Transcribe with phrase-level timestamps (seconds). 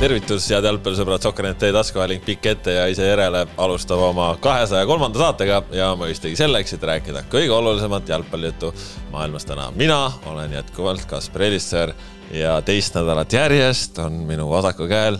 [0.00, 5.58] tervitus, head jalgpallisõbrad, Sokkernet taskuhääling pikk ette ja ise järele alustab oma kahesaja kolmanda saatega
[5.76, 8.70] ja mõistagi selleks, et rääkida kõige olulisemat jalgpallijuttu
[9.12, 9.66] maailmas täna.
[9.76, 9.98] mina
[10.30, 11.92] olen jätkuvalt Kaspar Elisser
[12.32, 15.18] ja teist nädalat järjest on minu vasaku käel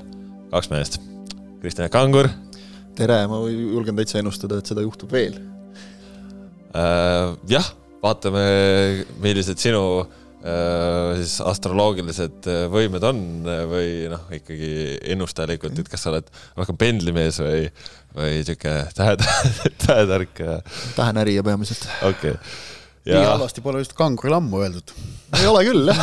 [0.51, 1.01] kaks meest.
[1.61, 2.29] Kristjan Kangur.
[2.95, 5.37] tere, ma julgen täitsa ennustada, et seda juhtub veel
[6.73, 7.37] äh,.
[7.49, 7.69] jah,
[8.03, 14.71] vaatame, millised sinu Äh, siis astroloogilised äh, võimed on äh, või noh, ikkagi
[15.13, 17.67] ennustajalikult, et kas sa oled rohkem pendlimees või,
[18.17, 19.17] või sihuke tähe,
[19.85, 20.41] tähetark?
[20.97, 21.85] tähenärija peamiselt.
[22.01, 22.55] okei okay..
[23.05, 23.17] Ja...
[23.17, 24.95] nii halvasti pole just kangurile ammu öeldud.
[25.41, 26.01] ei ole küll, jah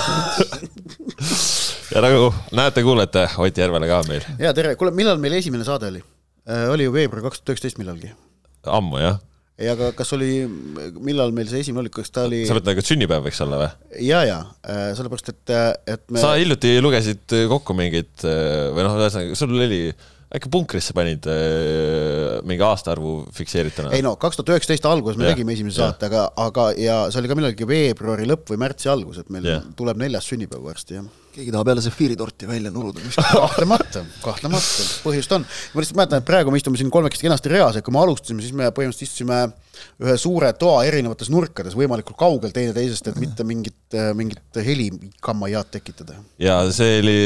[1.96, 4.30] ja nagu näete-kuulete, Ott Järvele ka meil.
[4.42, 6.04] ja tere, kuule, millal meil esimene saade oli?
[6.74, 8.14] oli ju veebruar kaks tuhat üheksateist millalgi.
[8.70, 9.18] ammu jah
[9.58, 10.32] ei, aga kas oli,
[11.02, 12.44] millal meil see esimene oli, kas ta oli?
[12.46, 13.70] sa mõtled nagu sünnipäev võiks olla või?
[14.06, 16.22] ja, ja äh, sellepärast, et, äh, et me.
[16.22, 19.82] sa hiljuti lugesid kokku mingit äh, või noh, ühesõnaga sul oli
[20.28, 21.28] äkki punkrisse panid
[22.47, 23.94] mingi aastaarvu fikseerituna?
[23.95, 25.88] ei no kaks tuhat üheksateist alguses me ja, tegime esimese ja.
[25.88, 29.48] saate, aga, aga ja see oli ka millalgi veebruari lõpp või märtsi algus, et meil
[29.48, 29.61] ja.
[29.80, 33.02] tuleb neljas sünnipäev varsti, jah keegi tahab jälle sefiiritorti välja nuruda
[33.42, 35.45] kahtlemata, kahtlemata, põhjust on.
[35.45, 38.42] ma lihtsalt mäletan, et praegu me istume siin kolmekesti kenasti reas ja kui me alustasime,
[38.42, 39.42] siis me põhimõtteliselt istusime
[40.02, 46.17] ühe suure toa erinevates nurkades, võimalikult kaugel teineteisest, et mitte mingit, mingit helikammajaad tekitada.
[46.42, 47.17] ja see oli,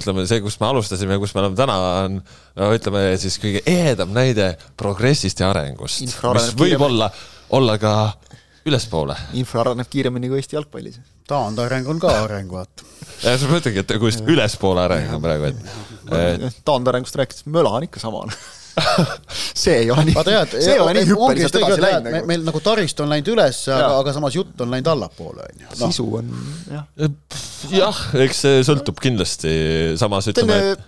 [0.00, 2.18] ütleme, see, kus me alustasime ja kus me oleme täna, on
[2.58, 7.10] no ütleme siis kõige ehedam näide progressist ja arengust, mis võib olla,
[7.56, 7.94] olla ka
[8.66, 9.16] ülespoole.
[9.38, 11.00] infra areneb kiiremini kui Eesti jalgpallis.
[11.30, 12.86] taandareng on ka areng, vaata.
[13.24, 16.64] ja sa mõtledki, et kus ülespoole areng on praegu, et.
[16.64, 18.26] taandarengust rääkides, möla on ikka sama
[19.62, 20.14] see ei ole nii,
[20.52, 22.28] see ei ole nii hüppeliselt edasi läinud nagu.
[22.30, 25.72] meil nagu taristu on läinud üles, aga, aga samas jutt on läinud allapoole, on ju.
[25.82, 26.30] sisu on
[26.70, 27.10] jah.
[27.74, 29.52] jah, eks see sõltub kindlasti,
[30.00, 30.86] samas ütleme, et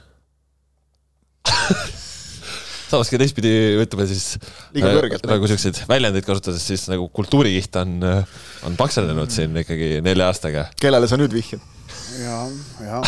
[2.92, 3.52] samas ka teistpidi
[3.82, 4.36] ütleme siis
[4.74, 5.28] liiga äh, kõrgelt.
[5.30, 8.34] nagu siukseid väljendeid kasutades, siis nagu kultuurikiht on, äh,
[8.68, 10.66] on paksenenud siin ikkagi nelja aastaga.
[10.80, 11.62] kellele sa nüüd vihjad?
[12.20, 12.42] ja,
[12.84, 13.00] ja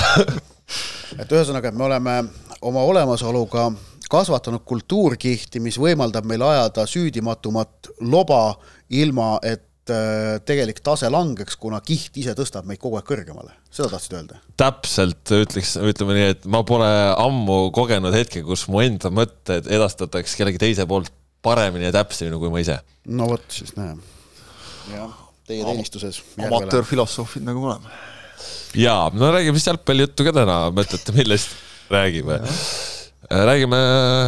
[1.21, 2.17] et ühesõnaga, et me oleme
[2.65, 3.69] oma olemasoluga
[4.11, 8.43] kasvatanud kultuurkihti, mis võimaldab meil ajada süüdimatumat loba,
[8.93, 9.74] ilma et Äh,
[10.49, 14.41] tegelik tase langeks, kuna kiht ise tõstab meid kogu aeg kõrgemale, seda tahtsid öelda?
[14.61, 16.89] täpselt, ütleks, ütleme nii, et ma pole
[17.21, 21.13] ammu kogenud hetke, kus mu enda mõtted edastatakse kellegi teise poolt
[21.45, 22.79] paremini ja täpsemini kui ma ise.
[23.13, 23.93] no vot, siis näe.
[24.95, 25.13] jah,
[25.49, 26.23] teie teenistuses.
[26.41, 27.95] amatöörfilosoofid nagu me oleme.
[28.81, 31.57] jaa, no räägime siis jalgpallijuttu ka täna, mõtlete, millest
[31.93, 32.41] räägime?
[33.35, 33.77] Äh, räägime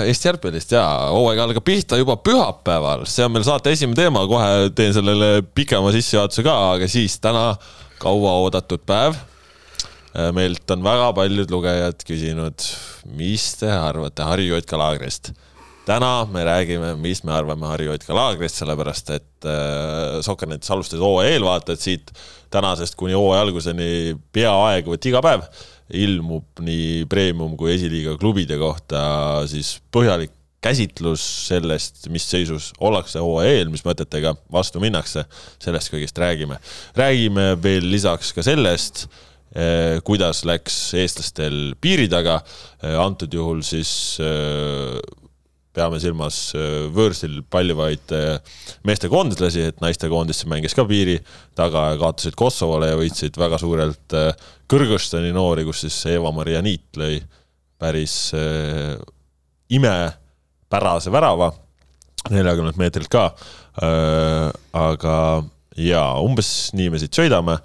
[0.06, 4.70] Eesti jalgpallist ja hooaeg algab pihta juba pühapäeval, see on meil saate esimene teema, kohe
[4.74, 7.52] teen sellele pikema sissejuhatuse ka, aga siis täna
[8.02, 9.18] kauaoodatud päev.
[10.16, 12.66] Äh, meilt on väga paljud lugejad küsinud,
[13.20, 15.34] mis te arvate Harju Jotka laagrist.
[15.86, 21.36] täna me räägime, mis me arvame Harju Jotka laagrist, sellepärast et äh, Sokkernetis alustas hooaja
[21.36, 22.10] eelvaatajad siit
[22.50, 25.46] tänasest kuni hooaja alguseni peaaegu et iga päev
[25.94, 29.00] ilmub nii premium kui esiliiga klubide kohta
[29.50, 30.32] siis põhjalik
[30.66, 35.26] käsitlus sellest, mis seisus ollakse hooaja eel, mis mõtetega vastu minnakse,
[35.62, 36.58] sellest kõigest räägime.
[36.96, 39.06] räägime veel lisaks ka sellest,
[39.54, 42.40] eh, kuidas läks eestlastel piiri taga,
[42.82, 44.98] eh, antud juhul siis eh,
[45.76, 51.18] peame silmas äh, võõrsil paljuvaid äh, meestekoondislasi, et naistekoondis mängis ka piiri
[51.58, 54.32] taga ja kaotasid Kosovole ja võitsid väga suurelt äh,
[54.70, 57.20] Kõrgõzstani noori, kus siis Eva-Maria Niit lõi
[57.78, 58.32] päris
[59.70, 61.50] imepärase värava,
[62.32, 63.28] neljakümnelt meetrilt ka.
[63.76, 65.16] aga
[65.76, 67.58] jaa, umbes nii me siit sõidame.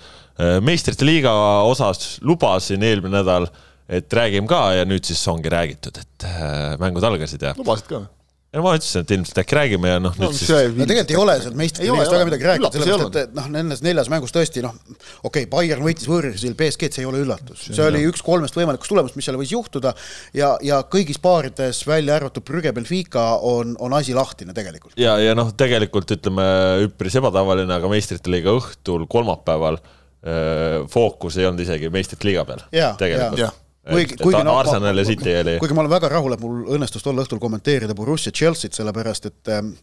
[0.62, 1.32] meistrite liiga
[1.66, 3.48] osas lubasin eelmine nädal
[3.92, 7.56] et räägime ka ja nüüd siis ongi räägitud, et äh, mängud algasid ja.
[7.60, 8.10] lubasid ka või?
[8.52, 10.50] ja ma ütlesin, et ilmselt äkki räägime ja noh no,, nüüd siis.
[10.76, 14.10] no tegelikult ei ole seal meistrite liigast väga midagi rääkida, sellepärast et noh, nendes neljas
[14.12, 14.76] mängus tõesti noh,
[15.24, 18.92] okei okay,, Bayern võitis võõrsil BSG-d, see ei ole üllatus, see oli üks kolmest võimalikust
[18.92, 19.96] tulemust, mis seal võis juhtuda.
[20.36, 25.00] ja, ja kõigis paarides, välja arvatud Brügge Benfica, on, on asi lahtine tegelikult.
[25.00, 26.46] ja, ja noh, tegelikult ütleme
[26.90, 32.68] üpris ebatavaline, aga meistrite liiga õhtul kolmapäeval äh, fookus ei olnud isegi meistrite liiga peal.
[33.00, 33.54] tegelikult ja
[33.90, 35.58] kuigi, kuigi no, Arsenal ja City oli.
[35.60, 39.54] kuigi ma olen väga rahul, et mul õnnestus tol õhtul kommenteerida Borussia Chelsea't, sellepärast et
[39.54, 39.74] ähm,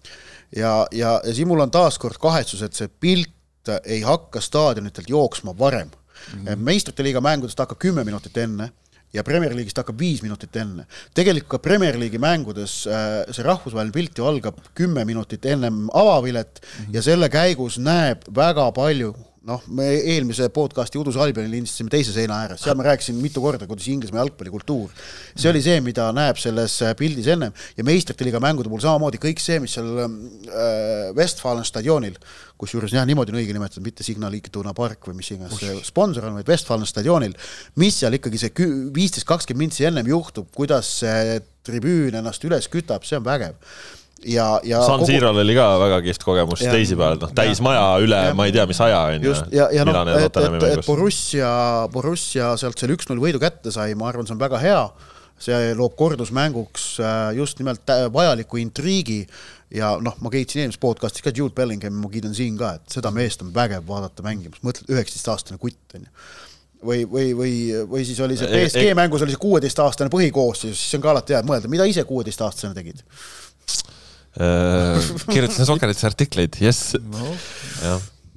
[0.56, 5.52] ja, ja, ja siin mul on taaskord kahetsus, et see pilt ei hakka staadionitelt jooksma
[5.58, 6.56] varem mm -hmm..
[6.56, 8.70] meistrite liiga mängudest hakkab kümme minutit enne
[9.12, 10.86] ja Premier League'ist hakkab viis minutit enne.
[11.14, 16.60] tegelikult ka Premier League'i mängudes äh, see rahvusvaheline pilt ju algab kümme minutit ennem avavilet
[16.60, 16.94] mm -hmm.
[16.94, 19.14] ja selle käigus näeb väga palju
[19.48, 23.66] noh, me eelmise podcast'i Udus Albionil lindistasime teise seina ääres, seal ma rääkisin mitu korda,
[23.68, 24.92] kuidas Inglismaa jalgpallikultuur.
[25.34, 27.54] see oli see, mida näeb selles pildis ennem.
[27.76, 32.18] Ja meistrite liiga mängude puhul samamoodi kõik see, mis seal äh, Westfalen stadionil,
[32.60, 36.28] kusjuures jah, niimoodi on õige nimetada, mitte Signal Iduna park või mis iganes see sponsor
[36.28, 37.36] on, vaid Westfalen stadionil,
[37.80, 43.06] mis seal ikkagi see viisteist, kakskümmend mintsi ennem juhtub, kuidas see tribüün ennast üles kütab,
[43.06, 43.56] see on vägev
[44.24, 45.10] ja, ja San kogu...
[45.10, 49.02] Siro'l oli ka väga kihvt kogemus teisipäeval, noh täismaja üle, ma ei tea, mis aja
[49.12, 49.34] on ju.
[49.54, 51.52] ja, ja noh, et, et, et Borussia,
[51.92, 54.82] Borussia sealt selle üks-null võidu kätte sai, ma arvan, see on väga hea.
[55.38, 59.20] see loob kordusmänguks äh, just nimelt vajaliku intriigi.
[59.70, 63.12] Ja noh, ma kiitsin eelmises podcast'is ka Jude Bellinghami, ma kiidan siin ka, et seda
[63.14, 66.12] meest on vägev vaadata mängimas, mõtled üheksateistaastane kutt on ju
[66.88, 67.52] või, või, või,
[67.90, 71.42] või siis oli see BSG mängus oli see kuueteistaastane põhikoosseis, siis on ka alati hea
[71.46, 73.02] mõelda, mida ise kuueteistaastasena tegid
[74.38, 76.94] kirjutasin Sokkeritesse artikleid, jess.
[77.10, 77.32] No..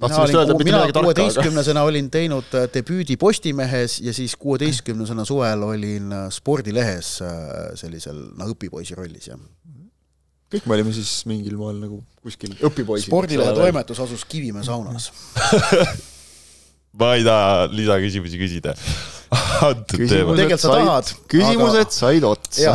[0.02, 6.30] mina olin, mina kuueteistkümnesena olin teinud äh, debüüdi Postimehes ja siis kuueteistkümnesena suvel olin äh,
[6.34, 7.20] spordilehes
[7.78, 9.42] sellisel noh, õpipoisi rollis, jah.
[10.52, 13.12] kõik me olime siis mingil moel nagu kuskil õpipoisid.
[13.12, 15.12] spordilehe toimetus asus Kivimäe saunas.
[17.00, 18.74] Ma ei taha lisaküsimusi küsida.
[19.96, 21.14] Tegelikult sa tahad.
[21.32, 21.94] küsimused aga...
[21.96, 22.74] said otsa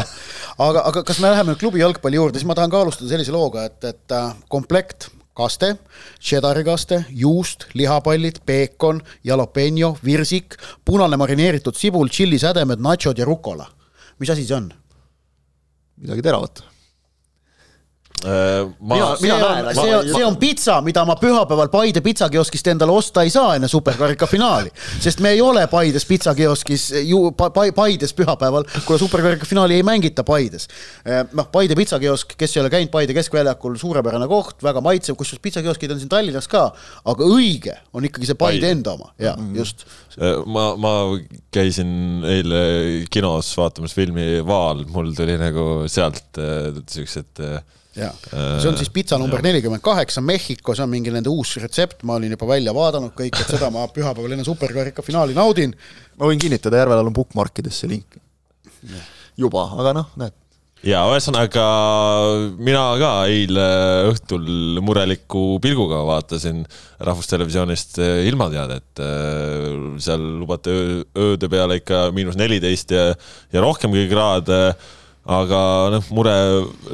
[0.58, 3.34] aga, aga kas me läheme nüüd klubi jalgpalli juurde, siis ma tahan ka alustada sellise
[3.34, 5.74] looga, et, et äh, komplekt kaste,
[6.22, 13.68] cheddari kaste, juust, lihapallid, peekon, jalapeno, virsik, punane marineeritud sibul, tšillisädemed, nachod ja rukola.
[14.18, 14.72] mis asi see on?
[16.00, 16.64] midagi teravat
[18.24, 22.94] ma, mina, mina näen, see on, see on pitsa, mida ma pühapäeval Paide pitsakioskist endale
[22.96, 24.72] osta ei saa enne superkarika finaali.
[25.00, 29.84] sest me ei ole Paides pitsakioskis ju pa, pa, Paides pühapäeval, kuna superkarika finaali ei
[29.86, 30.68] mängita Paides.
[31.04, 35.44] Äh, noh, Paide pitsakiosk, kes ei ole käinud Paide keskväljakul, suurepärane koht, väga maitsev, kusjuures
[35.44, 36.70] pitsakioskid on siin Tallinnas ka,
[37.04, 39.60] aga õige on ikkagi see Paide enda oma, jaa mm, -hmm.
[39.60, 39.86] just.
[40.16, 40.96] Äh, ma, ma
[41.52, 42.64] käisin eile
[43.12, 46.40] kinos vaatamas filmi Vaal, mul tuli nagu sealt
[46.88, 47.60] siuksed äh,
[47.96, 52.18] see on siis pitsa number nelikümmend kaheksa, Mehhiko, see on mingi nende uus retsept, ma
[52.20, 55.74] olin juba välja vaadanud kõik, et seda ma pühapäeval enne superkarika finaali naudin.
[56.20, 58.18] ma võin kinnitada, Järvelal on bookmarkides see link.
[59.36, 60.36] juba, aga noh, näed.
[60.86, 61.64] ja ühesõnaga
[62.60, 63.64] mina ka eile
[64.10, 66.66] õhtul mureliku pilguga vaatasin
[67.00, 69.04] Rahvustelevisioonist ilmateadet.
[70.04, 71.00] seal lubati öö,
[71.30, 73.08] ööde peale ikka miinus neliteist ja,
[73.52, 74.62] ja rohkemgi kraade
[75.26, 76.32] aga noh, mure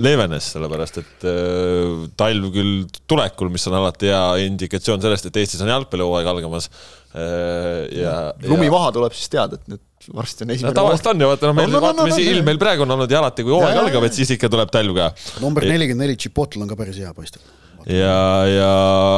[0.01, 5.61] leevenes, sellepärast et äh, talv küll tulekul, mis on alati hea indikatsioon sellest, et Eestis
[5.65, 6.71] on jalgpallihooaeg algamas
[7.13, 7.91] äh,.
[8.01, 8.15] ja
[8.49, 8.85] lumi ja...
[8.97, 11.69] tuleb, siis tead, et nüüd varsti on esimene no, tavaliselt on ju, vaata noh, meil
[11.69, 13.83] no, no, vaata, mis no, no, ilm meil praegu on olnud ja alati, kui hooaeg
[13.85, 15.11] algab, et siis ikka tuleb talv ka.
[15.45, 17.45] number nelikümmend neli, Chipotl on ka päris hea, paistab
[17.91, 18.71] ja, ja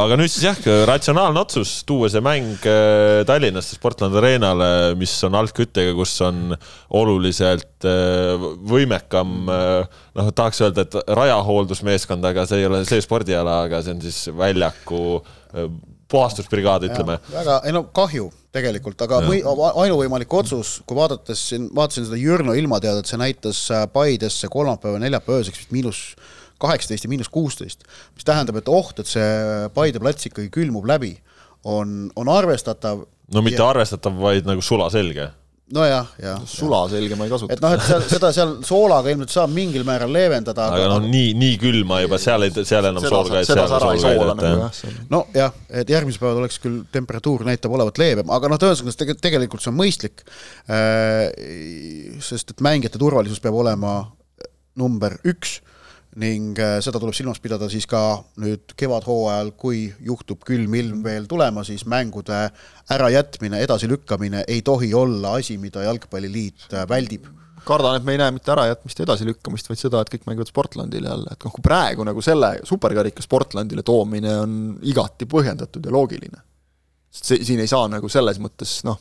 [0.05, 0.59] aga nüüd siis jah,
[0.89, 4.69] ratsionaalne otsus tuua see mäng äh, Tallinnasse Sportland Arenale,
[4.99, 6.55] mis on altküttega, kus on
[6.97, 13.65] oluliselt äh, võimekam, äh, noh, tahaks öelda, et rajahooldusmeeskond, aga see ei ole see spordiala,
[13.69, 15.03] aga see on siis väljaku
[16.11, 17.19] puhastusbrigaad, ütleme.
[17.33, 22.55] väga, ei no kahju tegelikult, aga või, ainuvõimalik otsus, kui vaadates siin, vaatasin seda Jürno
[22.59, 26.05] ilmateadet, see näitas Paidesse kolmapäeva, neljapäeva ööseks miinus
[26.63, 29.31] kaheksateist ja miinus kuusteist, mis tähendab, et oht, et see
[29.75, 31.15] Paide plats ikkagi külmub läbi,
[31.65, 33.07] on, on arvestatav.
[33.35, 33.71] no mitte ja...
[33.73, 35.31] arvestatav, vaid nagu sulaselge
[35.73, 36.41] nojah, jah.
[36.45, 37.55] sulaselge ma ei kasuta.
[37.55, 40.67] et noh, et seal, seda seal soolaga ilmselt saab mingil määral leevendada.
[40.69, 43.71] aga, aga noh, nii, nii külma juba seal ei, seal enam sool ka, et seal
[43.73, 44.93] sool ka ei täita.
[45.13, 49.73] nojah, et järgmisel päeval oleks küll temperatuur näitab olevat leebem, aga noh, tõenäoliselt tegelikult see
[49.73, 50.27] on mõistlik.
[50.69, 51.31] Äh,
[52.25, 54.03] sest et mängijate turvalisus peab olema
[54.81, 55.63] number üks
[56.21, 58.01] ning äh, seda tuleb silmas pidada siis ka
[58.43, 62.47] nüüd kevadhooajal, kui juhtub külm ilm veel tulema, siis mängude
[62.95, 67.27] ärajätmine, edasilükkamine ei tohi olla asi, mida Jalgpalliliit äh, väldib.
[67.65, 71.09] Kardan, et me ei näe mitte ärajätmist ja edasilükkamist, vaid seda, et kõik mängivad Sportlandile
[71.09, 76.45] jälle, et noh, kui praegu nagu selle superkarika Sportlandile toomine on igati põhjendatud ja loogiline,
[77.09, 79.01] sest see, siin ei saa nagu selles mõttes noh,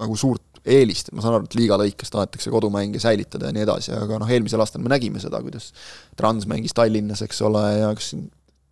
[0.00, 3.94] nagu suurt eelist, ma saan aru, et liiga lõikes tahetakse kodumänge säilitada ja nii edasi,
[3.96, 5.70] aga noh, eelmisel aastal me nägime seda, kuidas
[6.18, 8.26] Trans mängis Tallinnas, eks ole, ja kas siin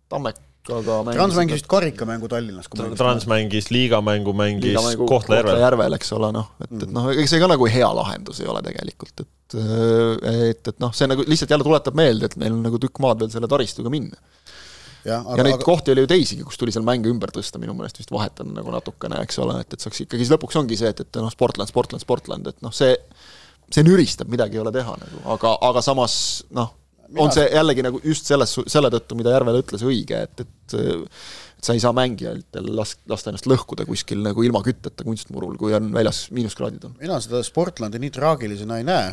[0.09, 2.69] Tammekaga mängis Trans mängis vist karikamängu Tallinnas.
[2.99, 5.09] Trans mängis liigamängu, mängis Kohtla-Järvel.
[5.15, 8.63] Kohtla-Järvel, eks ole, noh, et, et noh, ega see ka nagu hea lahendus ei ole
[8.69, 12.77] tegelikult, et et, et noh, see nagu lihtsalt jälle tuletab meelde, et meil on nagu
[12.77, 14.19] tükk maad veel selle taristuga minna
[15.05, 15.65] ja, aga, ja neid aga...
[15.65, 18.73] kohti oli ju teisigi, kus tuli seal mänge ümber tõsta, minu meelest vist vahetada nagu
[18.73, 21.71] natukene, eks ole, et, et saaks ikkagi, siis lõpuks ongi see, et, et noh, Sportland,
[21.71, 22.95] Sportland, Sportland, et noh, see
[23.69, 26.15] see nüristab, midagi ei ole teha nagu, aga, aga samas
[26.57, 26.71] noh,
[27.21, 30.79] on see jällegi nagu just selles, selle tõttu, mida Järvel ütles, õige, et, et
[31.59, 35.73] et sa ei saa mängijatel las-, lasta ennast lõhkuda kuskil nagu ilma kütteta kunstmurul, kui
[35.75, 36.93] on väljas miinuskraadid on.
[37.01, 39.09] mina seda Sportlandi nii traagilisena ei näe,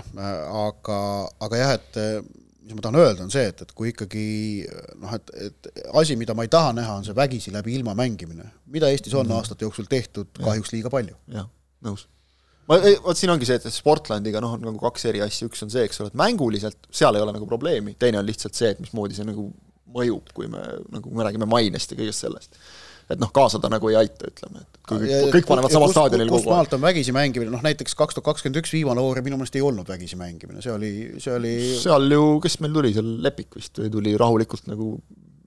[0.61, 0.99] aga,
[1.43, 1.99] aga jah, et
[2.67, 4.27] mis ma tahan öelda, on see, et, et kui ikkagi
[4.99, 5.71] noh, et, et
[6.01, 9.27] asi, mida ma ei taha näha, on see vägisi läbi ilma mängimine, mida Eestis on
[9.27, 9.39] mm -hmm.
[9.39, 11.15] aastate jooksul tehtud kahjuks liiga palju.
[11.33, 11.47] jah,
[11.87, 12.09] nõus
[12.69, 15.71] ma, vot siin ongi see, et Sportlandiga noh, on nagu kaks eri asja, üks on
[15.71, 18.83] see, eks ole, et mänguliselt seal ei ole nagu probleemi, teine on lihtsalt see, et
[18.83, 19.49] mismoodi see nagu
[19.97, 22.59] mõjub, kui me nagu, me räägime mainest ja kõigest sellest.
[23.11, 26.41] Et noh, kaasa ta nagu ei aita, ütleme, et kõik, kõik panevad samal staadionil kogu
[26.41, 26.47] aeg.
[26.47, 29.59] kust maalt on vägisi mängimine, noh näiteks kaks tuhat kakskümmend üks viimane voor minu meelest
[29.59, 33.59] ei olnud vägisi mängimine, see oli, see oli seal ju, kes meil tuli seal, Lepik
[33.59, 34.97] vist, tuli rahulikult nagu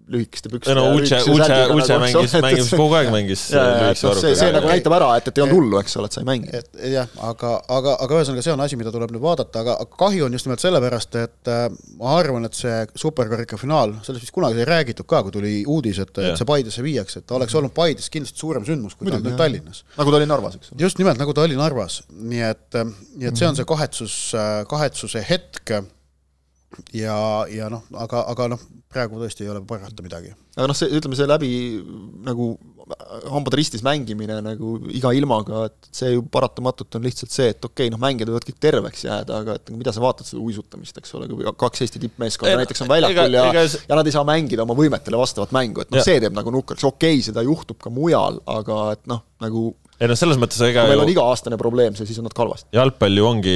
[0.10, 0.76] lühikeste pükste.
[0.78, 4.24] no Uche, Uche, Uche mängis, mängis kogu aeg mängis lühikese varruga.
[4.24, 6.28] see, see nagu näitab ära, et, et ei olnud hullu, eks ole, et sa ei
[6.30, 6.50] mängi.
[6.60, 10.28] et jah, aga, aga, aga ühesõnaga, see on asi, mida tuleb nüüd vaadata, aga kahju
[10.28, 11.68] on just nimelt sellepärast, et äh,
[12.00, 16.02] ma arvan, et see superkarika finaal, sellest vist kunagi sai räägitud ka, kui tuli uudis,
[16.04, 19.20] et, et see Paidesse viiakse, et ta oleks olnud Paides kindlasti suurem sündmus, kui ta
[19.20, 19.86] on nüüd Tallinnas.
[20.00, 20.82] nagu ta oli Narvas, eks ole.
[20.86, 22.82] just nimelt, nagu ta oli Narvas, nii et,
[23.20, 24.20] nii et see on see kahetsus,
[24.70, 25.78] kahetsuse hetk
[26.94, 27.18] ja,
[27.52, 30.32] ja noh, aga, aga noh, praegu tõesti ei ole parata midagi.
[30.58, 31.50] aga noh, see, ütleme see läbi
[32.26, 32.54] nagu
[33.30, 37.86] hambad ristis mängimine nagu iga ilmaga, et see ju paratamatult on lihtsalt see, et okei
[37.86, 41.14] okay,, noh, mängijad võivad kõik terveks jääda, aga et mida sa vaatad seda uisutamist, eks
[41.20, 43.66] ole, kui kaks Eesti tippmeeskonda näiteks on väljakul ja ega...
[43.92, 46.86] ja nad ei saa mängida oma võimetele vastavat mängu, et noh, see teeb nagu nukraks,
[46.90, 50.86] okei okay,, seda juhtub ka mujal, aga et noh, nagu ei noh, selles mõttes ega
[50.86, 52.70] kui meil on iga-aastane probleem see, siis on natuke halvasti.
[52.76, 53.56] jalgpall ju ongi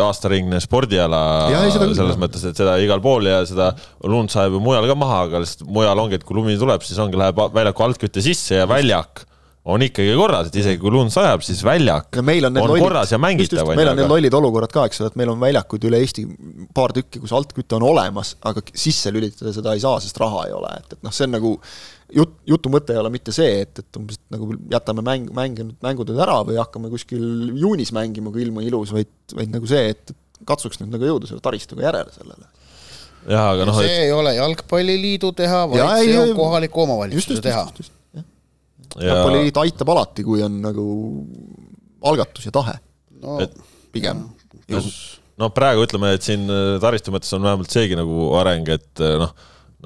[0.00, 3.72] aastaringne spordiala ja, ei, selles mõttes, et seda igal pool ja seda
[4.08, 7.00] lund sajab ju mujal ka maha, aga lihtsalt mujal ongi, et kui lumi tuleb, siis
[7.02, 9.26] ongi, läheb väljaku altküte sisse ja väljak
[9.62, 12.82] on ikkagi korras, et isegi kui lund sajab, siis väljak ja meil on, on lollid,
[12.82, 13.68] korras ja mängitav.
[13.78, 16.24] meil on need lollid olukorrad ka, eks ole, et meil on väljakuid üle Eesti
[16.74, 20.56] paar tükki, kus altküte on olemas, aga sisse lülitada seda ei saa, sest raha ei
[20.56, 21.52] ole, et, et noh, see on nagu
[22.16, 26.10] jut-, jutu mõte ei ole mitte see, et, et umbes nagu jätame mäng, mänge, mängud
[26.10, 27.22] nüüd ära või hakkame kuskil
[27.58, 30.12] juunis mängima, kui ilm on ilus, vaid, vaid nagu see, et
[30.48, 32.50] katsuks nüüd nagu jõuda selle taristuga järele sellele.
[33.30, 34.04] jah, aga noh, see et...
[34.08, 37.66] ei ole Jalgpalliliidu teha, vaid ja, see on kohaliku omavalitsuse teha.
[38.12, 38.26] Ja...
[39.08, 40.86] jalgpalliliit aitab alati, kui on nagu
[42.12, 42.76] algatus ja tahe
[43.22, 43.38] no,.
[43.44, 43.54] et
[43.94, 44.26] pigem.
[45.40, 46.44] no praegu ütleme, et siin
[46.82, 49.32] taristu mõttes on vähemalt seegi nagu areng, et noh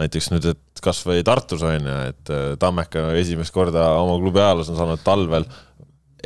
[0.01, 4.73] näiteks nüüd, et kasvõi Tartus on ju, et äh, Tammeka esimest korda oma klubi ajaloos
[4.73, 5.49] on saanud talvel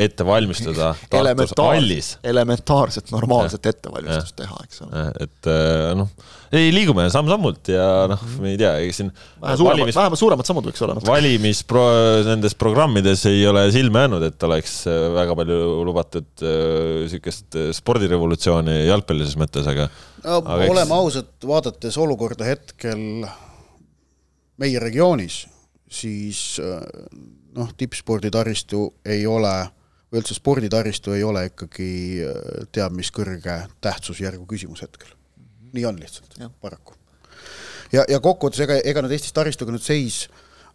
[0.01, 2.11] ette valmistada Tartus hallis.
[2.25, 5.03] elementaarset normaalset ettevalmistust teha, eks ole.
[5.23, 6.09] et äh, noh,
[6.57, 10.51] ei liigume samm-sammult ja noh, me ei tea, ega siin vähe suuremad valimis..., vähemalt suuremad
[10.51, 10.97] sammud võiks olla.
[11.07, 11.91] valimispro-,
[12.27, 15.61] nendes programmides ei ole silme jäänud, et oleks äh, väga palju
[15.91, 19.91] lubatud niisugust spordirevolutsiooni jalgpallilises mõttes, aga
[20.25, 20.97] no, oleme eks...
[21.03, 23.25] ausad, vaadates olukorda hetkel
[24.61, 25.43] meie regioonis,
[25.91, 26.83] siis äh,
[27.57, 29.55] noh, tippsporditaristu ei ole,
[30.11, 31.91] või üldse sporditaristu ei ole ikkagi
[32.27, 35.17] äh, teab mis kõrge tähtsusjärgu küsimus hetkel.
[35.73, 36.95] nii on lihtsalt, paraku.
[37.93, 40.25] ja, ja kokkuvõttes ega, ega nüüd Eestis taristuga nüüd seis,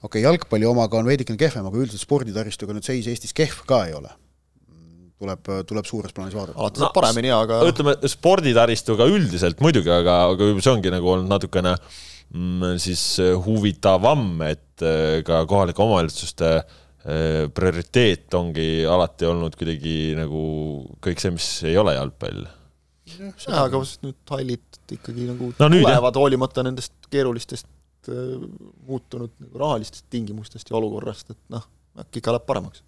[0.01, 3.85] okei okay,, jalgpalli omaga on veidikene kehvem, aga üldiselt sporditaristuga nüüd seis Eestis kehv ka
[3.89, 4.13] ei ole
[5.15, 6.57] tuleb, tuleb suures plaanis vaadata.
[6.59, 11.31] alati saab no, paremini, aga ütleme, sporditaristuga üldiselt muidugi, aga, aga see ongi nagu olnud
[11.31, 12.01] natukene äh,
[12.81, 20.41] siis äh, huvitavam, et äh, ka kohalike omavalitsuste äh, prioriteet ongi alati olnud kuidagi nagu
[21.03, 22.45] kõik see, mis ei ole jalgpall.
[23.15, 27.69] jah, aga nüüd hallid ikkagi nagu no, tulevad hoolimata nendest keerulistest
[28.85, 31.63] muutunud nagu rahalistest tingimustest ja olukorrast, et noh,
[32.01, 32.84] äkki ikka läheb paremaks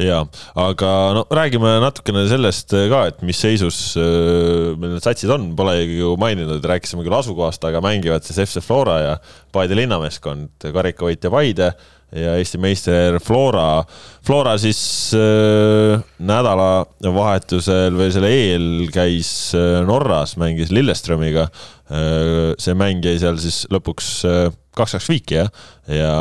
[0.00, 0.24] jaa,
[0.64, 6.00] aga no räägime natukene sellest ka, et mis seisus äh, meil need satsid on, polegi
[6.00, 9.16] ju maininud, rääkisime küll asukohast, aga mängivad siis FC Flora ja
[9.54, 11.72] Paide linnameeskond, karikavõitja Paide
[12.16, 13.84] ja Eesti meister Flora.
[14.26, 14.80] Flora siis
[15.16, 21.79] äh, nädalavahetusel või selle eel käis äh, Norras, mängis Lilleströmiga äh,.
[21.90, 24.44] See mäng jäi seal siis lõpuks äh,
[24.78, 25.50] kaks-kaks viiki jah,
[25.90, 26.12] ja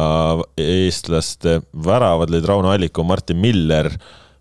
[0.57, 3.91] eestlaste väravad lõid Rauno Alliku, Martin Miller.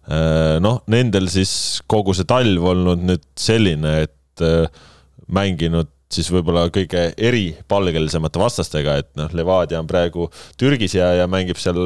[0.08, 4.86] Äh, noh, nendel siis kogu see talv olnud nüüd selline, et äh,
[5.28, 11.60] mänginud siis võib-olla kõige eripalgelisemate vastastega, et noh, Levadia on praegu Türgis ja, ja mängib
[11.60, 11.76] seal,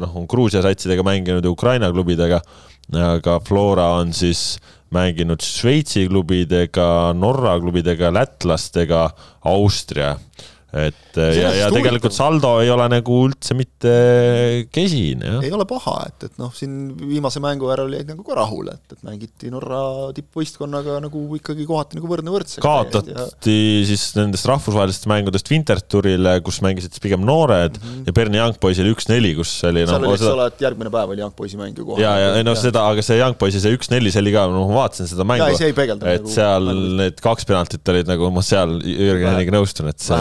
[0.00, 2.40] noh, on Gruusia satsidega mänginud ja Ukraina klubidega,
[2.96, 4.54] aga Flora on siis
[4.94, 9.08] mänginud Šveitsi klubidega, Norra klubidega, lätlastega,
[9.46, 10.16] Austria
[10.76, 13.92] et ja, ja tegelikult saldo ei ole nagu üldse mitte
[14.74, 18.76] kesine, ei ole paha, et, et noh, siin viimase mängu järel jäid nagu ka rahule,
[18.76, 19.80] et, et mängiti Norra
[20.16, 22.64] tippvõistkonnaga nagu ikkagi kohati nagu võrdne võrdsega.
[22.64, 23.26] kaotati ja...
[23.88, 28.06] siis nendest rahvusvahelistest mängudest Wintertourile, kus mängisid siis pigem noored mm -hmm.
[28.08, 30.92] ja Berni Young Boys oli üks-neli, kus oli seal noh, oli, eks ole, et järgmine
[30.92, 32.02] päev oli Young Boysi mäng ju kohe.
[32.02, 34.68] ja, ja ei noh, seda, aga see Young Boysi see üks-neli, see oli ka, noh,
[34.70, 36.96] ma vaatasin seda mängu, et nagu, seal nagu...
[37.02, 40.16] need kaks penaltit olid nagu, ma seal Jürgen Henniga nõustun, et see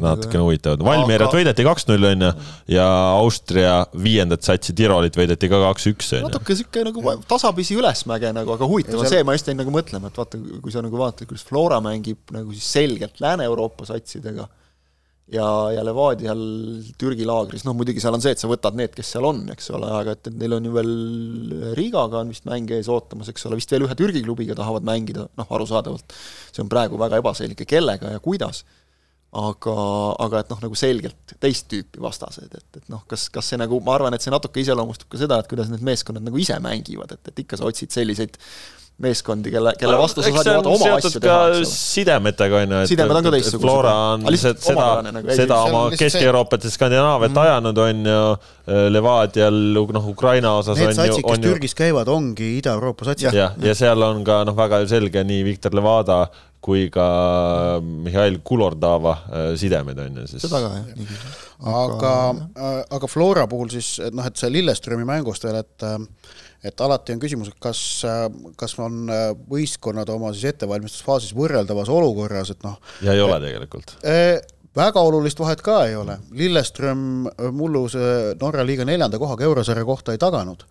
[0.00, 0.80] natukene huvitav.
[0.84, 1.38] Valmierat aga...
[1.38, 2.32] võideti kaks-null, on ju,
[2.74, 2.88] ja
[3.18, 6.32] Austria viiendat satsi Tirolit võideti ka kaks-üks, on ju.
[6.32, 10.10] natuke sihuke nagu tasapisi ülesmäge nagu, aga huvitav on see, ma just jäin nagu mõtlema,
[10.10, 14.48] et vaata, kui sa nagu vaatad, kuidas Flora mängib nagu siis selgelt Lääne-Euroopa satsidega
[15.32, 16.42] ja, ja Levadial
[17.00, 19.70] Türgi laagris, noh muidugi seal on see, et sa võtad need, kes seal on, eks
[19.76, 20.94] ole, aga et, et neil on ju veel
[21.78, 25.28] Riigaga on vist mänge ees ootamas, eks ole, vist veel ühe Türgi klubiga tahavad mängida,
[25.38, 26.16] noh arusaadavalt
[26.50, 28.64] see on praegu väga ebaselge, kellega ja kuidas
[29.34, 29.74] aga,
[30.24, 33.80] aga et noh, nagu selgelt teist tüüpi vastased, et, et noh, kas, kas see nagu,
[33.84, 37.16] ma arvan, et see natuke iseloomustab ka seda, et kuidas need meeskonnad nagu ise mängivad,
[37.16, 38.38] et, et ikka sa otsid selliseid
[39.02, 41.70] meeskondi, kelle, kelle vastu sa saad ju vaata oma asju teha, eks ole.
[41.70, 43.64] sidemetega on ju, et on ka teistsugused.
[43.64, 44.86] Flora on seda,
[45.16, 47.40] nagu, seda oma Kesk-Euroopat ja Skandinaaviat mm.
[47.42, 48.20] ajanud, on ju,
[48.94, 49.58] Levadial,
[49.98, 53.32] noh, Ukraina osas Need on satsid, ju kes Türgis käivad, ongi Ida-Euroopa satsid.
[53.32, 56.22] jah, ja, ja seal on ka noh, väga selge nii Viktor Levada
[56.64, 57.06] kui ka
[57.84, 59.16] Mihhail Kulordava
[59.60, 60.46] sidemed on ju siis.
[60.46, 61.28] seda ka jah.
[61.74, 62.14] aga,
[62.98, 65.86] aga Flora puhul siis, et noh, et see Lilleströmi mängust veel, et
[66.64, 67.78] et alati on küsimus, et kas,
[68.56, 69.04] kas on
[69.50, 72.80] võistkonnad oma siis ettevalmistusfaasis võrreldavas olukorras, et noh.
[73.04, 73.98] ja ei ole tegelikult
[74.74, 80.14] väga olulist vahet ka ei ole, Lilleström mullu see Norra liiga neljanda kohaga eurosarja kohta
[80.14, 80.64] ei taganud.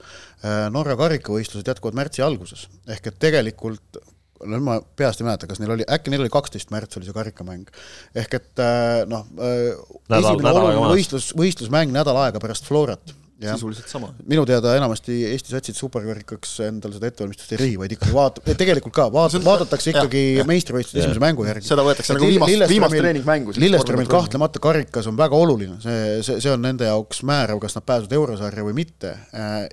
[0.76, 4.02] Norra karikavõistlused jätkuvad märtsi alguses, ehk et tegelikult
[4.46, 7.16] no ma peast ei mäleta, kas neil oli, äkki neil oli kaksteist märts oli see
[7.16, 7.68] karikamäng.
[8.16, 8.64] ehk et
[9.10, 14.10] noh, esimene oluline võistlus, võistlusmäng nädal aega pärast Florat sisuliselt sama.
[14.30, 18.94] minu teada enamasti Eesti satsid superkarikaks endale seda ettevalmistust ei rihi, vaid ikkagi vaat-, tegelikult
[18.96, 21.68] ka, vaat-, vaadatakse ikkagi meistrivõistluste esimese mängu järgi.
[21.68, 23.56] seda võetakse nagu viimast, viimast treeningmängu.
[23.64, 27.88] Lilleströmil kahtlemata karikas on väga oluline, see, see, see on nende jaoks määrav, kas nad
[27.90, 29.16] pääsevad eurosarja või mitte.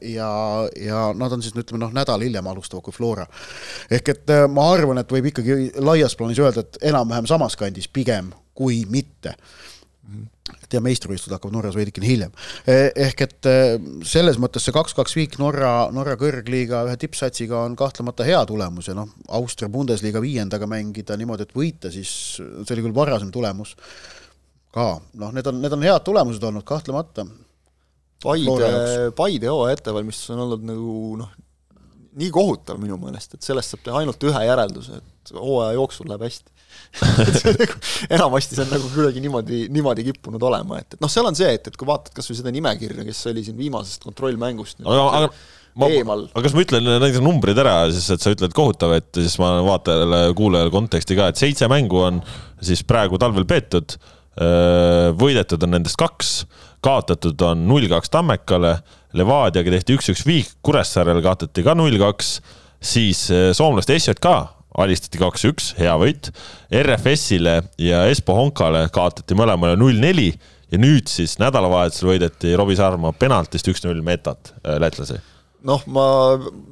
[0.09, 0.31] ja,
[0.81, 3.27] ja nad on siis ütleme noh, nädal hiljem alustavad kui Flora.
[3.91, 7.89] ehk et äh, ma arvan, et võib ikkagi laias plaanis öelda, et enam-vähem samas kandis
[7.93, 9.37] pigem kui mitte
[10.11, 10.40] et
[10.77, 12.33] ja meistrivõistlused hakkavad Norras veidikene hiljem.
[12.69, 13.75] Eh, ehk et eh,
[14.07, 18.97] selles mõttes see kaks-kaks viik Norra, Norra kõrgliiga ühe tippsatsiga on kahtlemata hea tulemus ja
[18.99, 23.77] noh, Austria Bundesliga viiendaga mängida niimoodi, et võita, siis see oli küll varasem tulemus
[24.75, 27.27] ka, noh, need on, need on head tulemused olnud kahtlemata.
[28.21, 28.73] Paide,
[29.17, 31.31] Paide hooaja ettevalmistus on olnud nagu noh,
[32.21, 36.27] nii kohutav minu meelest, et sellest saab teha ainult ühe järelduse, et hooaja jooksul läheb
[36.27, 36.60] hästi
[38.17, 41.53] enamasti see on nagu kuidagi niimoodi, niimoodi kippunud olema, et, et noh, seal on see,
[41.57, 45.33] et, et kui vaatad kas või seda nimekirja, kes oli siin viimasest kontrollmängust aga, aga
[45.79, 49.37] ma, aga kas ma ütlen näiteks numbrid ära, siis et sa ütled kohutav, et siis
[49.43, 52.23] ma vaatajale, kuulajale konteksti ka, et seitse mängu on
[52.65, 53.97] siis praegu talvel peetud,
[55.21, 56.33] võidetud on nendest kaks,
[56.85, 58.79] kaotatud on null-kaks Tammekale,
[59.19, 62.39] Levadiaga tehti üks-üks viik, Kuressaarele kaotati ka null-kaks,
[62.81, 63.27] siis
[63.59, 66.31] soomlaste SJK alistati kaks-üks, hea võit.
[66.71, 70.31] RFS-ile ja Espo Honkale kaotati mõlemale null-neli
[70.71, 75.19] ja nüüd siis nädalavahetusel võideti Robbie Sarma penaltist üks-null metat äh, lätlasi
[75.67, 76.05] noh, ma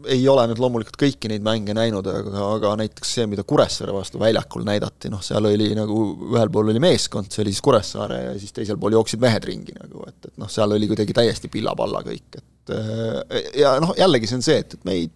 [0.09, 4.21] ei ole nüüd loomulikult kõiki neid mänge näinud, aga, aga näiteks see, mida Kuressaare vastu
[4.21, 5.99] väljakul näidati, noh, seal oli nagu
[6.31, 9.77] ühel pool oli meeskond, see oli siis Kuressaare ja siis teisel pool jooksid mehed ringi
[9.77, 14.31] nagu, et, et noh, seal oli kuidagi täiesti pilla-palla kõik, et äh, ja noh, jällegi
[14.31, 15.11] see on see, et, et me ei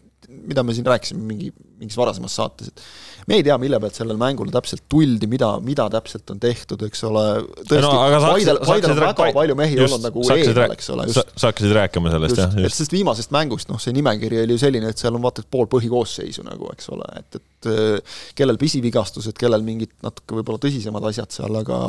[0.48, 2.82] mida me siin rääkisime mingi, mingis varasemas saates, et
[3.28, 7.04] me ei tea, mille pealt sellele mängule täpselt tuldi, mida, mida täpselt on tehtud, eks
[7.08, 7.24] ole,
[7.60, 7.92] tõesti no,,
[8.24, 9.36] Paidel, Paidel on väga paid...
[9.36, 11.32] palju mehi just, olnud nagu eemal, eks ole, just.
[11.36, 12.80] sa hakkasid rääkima sellest, jah, just.
[12.82, 15.70] sest viimasest mängust, noh, see nimekiri oli ju selline, et seal on vaata et pool
[15.72, 21.34] põhikoosseisu nagu, eks ole, et, et äh, kellel pisivigastused, kellel mingid natuke võib-olla tõsisemad asjad
[21.34, 21.80] seal, aga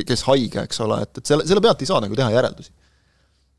[0.00, 2.74] kes haige, eks ole, et, et selle, selle pealt ei saa nagu teha järeldusi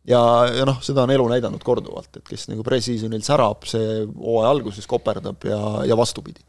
[0.08, 0.22] ja,
[0.58, 4.88] ja noh, seda on elu näidanud korduvalt, et kes nagu pre-seasonil särab, see hooaja alguses
[4.90, 6.42] koperdab ja, ja vastupidi.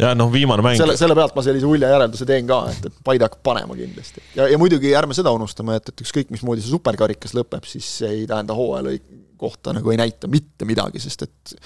[0.00, 3.00] ja noh, viimane mäng selle, selle pealt ma sellise ulja järelduse teen ka, et, et
[3.06, 4.22] Paide hakkab panema kindlasti.
[4.38, 8.12] ja, ja muidugi ärme seda unustame, et, et ükskõik, mismoodi see superkarikas lõpeb, siis see
[8.20, 8.98] ei tähenda hooaja
[9.40, 11.56] kohta nagu ei näita mitte midagi, sest et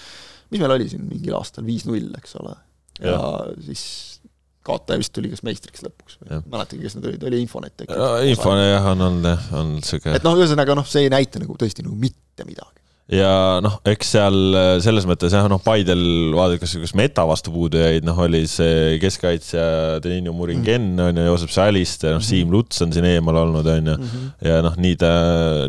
[0.52, 2.54] mis meil oli siin mingil aastal, viis-null, eks ole.
[3.02, 3.18] ja
[3.66, 3.84] siis
[4.64, 7.98] kaotaja vist tuli kas meistriks lõpuks mäletagi, kes need olid, oli Infonet äkki?
[8.30, 10.14] Infone jah, on olnud jah, on sihuke.
[10.16, 12.80] et noh, ühesõnaga noh, see ei näita nagu tõesti nagu mitte midagi.
[13.12, 16.04] ja noh, eks seal äh, selles mõttes jah, noh, Paidel
[16.36, 19.66] vaadates, kas meta vastu puudu jäid, noh, oli see keskkaitsja
[20.04, 21.04] Denino Muringen mm.
[21.10, 23.98] on ju, Joosep Saliste, noh, Siim Luts on siin eemal olnud, on ju.
[24.48, 25.12] ja noh, nii ta,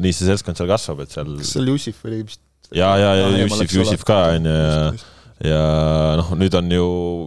[0.04, 1.36] nii see seltskond seal kasvab, et seal.
[1.42, 2.44] kas seal Jussif oli vist?
[2.72, 5.12] ja, ja, ja Jussif, Jussif ka on ju, ja
[5.44, 6.86] ja noh, nüüd on ju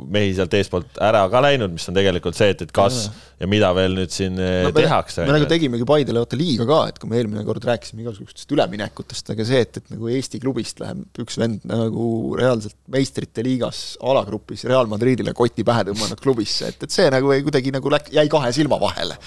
[0.08, 3.02] mehi sealt eespoolt ära ka läinud, mis on tegelikult see, et, et kas
[3.36, 5.26] ja, mida veel nüüd siin eh, no, tehakse.
[5.28, 9.34] me nagu tegimegi Paidele vaata liiga ka, et kui me eelmine kord rääkisime igasugustest üleminekutest,
[9.34, 12.08] aga see, et, et nagu Eesti klubist läheb üks vend nagu
[12.40, 17.76] reaalselt meistrite liigas alagrupis Real Madridile koti pähe tõmmanud klubisse, et, et see nagu kuidagi
[17.76, 19.20] nagu läk-, jäi kahe silma vahele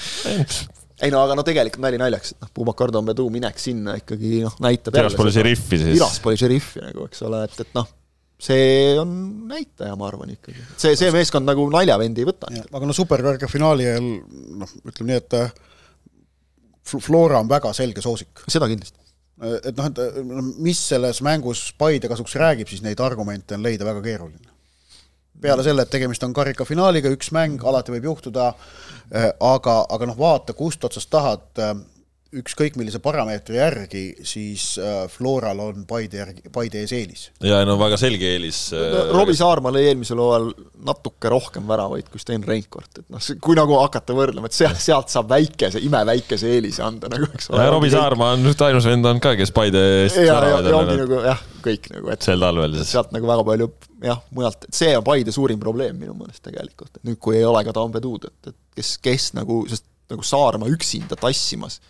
[1.02, 4.58] ei no aga no tegelikult nali naljaks, et noh, Pubacar Dombedu minek sinna ikkagi noh,
[4.62, 5.96] näitab Tiraspoli šeriffi siis.
[5.98, 7.90] Tiraspoli šeriffi nagu, eks ole, et, et noh,
[8.42, 9.12] see on
[9.50, 10.64] näitaja, ma arvan ikkagi.
[10.78, 12.50] see, see meeskond nagu naljavendi ei võta.
[12.50, 14.08] aga no superkarika finaali ajal
[14.64, 15.54] noh, ütleme nii, et äh,
[16.92, 18.44] Flora on väga selge soosik.
[18.50, 18.98] seda kindlasti.
[19.44, 23.66] Äh, et noh, et äh, mis selles mängus Paide kasuks räägib, siis neid argumente on
[23.66, 24.50] leida väga keeruline.
[25.42, 28.52] peale selle, et tegemist on karikafinaaliga, üks mäng, alati võib juhtuda,
[29.42, 31.64] aga, aga noh, vaata, kust otsast tahad
[32.32, 37.26] ükskõik millise parameetri järgi, siis äh, Floral on Paide järgi, Paide ees eelis.
[37.44, 38.80] ja no väga selge eelis no,.
[38.80, 40.48] Äh, Robbie Saarma lõi eelmisel hooajal
[40.88, 45.12] natuke rohkem väravaid kui Sten Reinkord, et noh, kui nagu hakata võrdlema, et sealt, sealt
[45.12, 47.66] saab väikese, imeväikese eelise anda nagu, eks ole.
[47.76, 50.96] Robbie Saarma on nüüd ainus vend olnud ka, kes Paide eest ja, ja, ja ongi
[51.02, 52.94] nagu jah, kõik nagu, et sel talvel siis.
[52.96, 53.68] sealt nagu väga palju
[54.08, 57.48] jah, mujalt, et see on Paide suurim probleem minu meelest tegelikult, et nüüd, kui ei
[57.48, 61.82] ole ka Tambeduud, et, et kes, kes nagu, sest nagu Saarma üksinda tassimas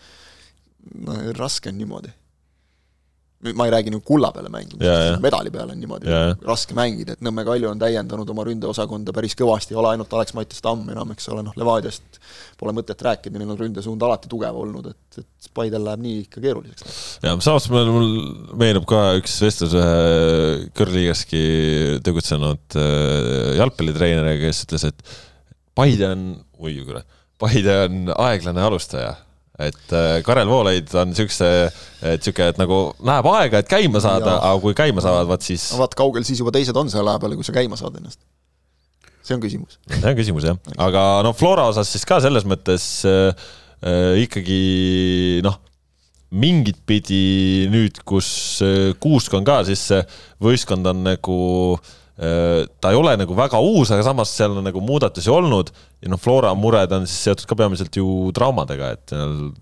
[1.06, 2.12] no raske on niimoodi.
[3.58, 6.12] ma ei räägi nagu kulla peale mängimisest, medali peale on niimoodi
[6.46, 10.62] raske mängida, et Nõmme Kalju on täiendanud oma ründeosakonda päris kõvasti, ei ole ainult Alex-Mattias
[10.62, 12.20] Tamm enam, eks ole, noh, Levadiast
[12.60, 16.44] pole mõtet rääkida, neil on ründesuund alati tugev olnud, et, et Paidel läheb nii ikka
[16.44, 17.00] keeruliseks.
[17.26, 18.14] ja samas mul, mul
[18.62, 21.44] meenub ka üks vestlus ühe kõrgliigaski
[22.06, 25.18] tegutsenud äh, jalgpallitreeneriga, kes ütles, et
[25.74, 26.30] Paide on,
[26.62, 27.10] oi kurat,
[27.42, 29.16] Paide on aeglane alustaja
[29.68, 31.48] et äh, Karel Voolaid on siukse,
[32.02, 35.70] et sihuke, et nagu läheb aega, et käima saada, aga kui käima saavad, vaat siis.
[35.80, 38.22] vaat kaugel siis juba teised on selle aja peale, kui sa käima saad ennast.
[39.22, 39.80] see on küsimus.
[39.90, 43.50] see on küsimus jah, aga noh, Flora osas siis ka selles mõttes äh,
[43.86, 45.60] äh, ikkagi noh
[46.32, 48.28] mingit pidi nüüd, kus
[48.64, 50.06] äh, Kuusk on ka, siis see
[50.42, 51.42] võistkond on nagu
[51.76, 55.72] Äh, ta ei ole nagu väga uus, aga samas seal on nagu muudatusi olnud
[56.04, 58.06] ja noh, Flora mured on siis seotud ka peamiselt ju
[58.38, 59.14] traumadega, et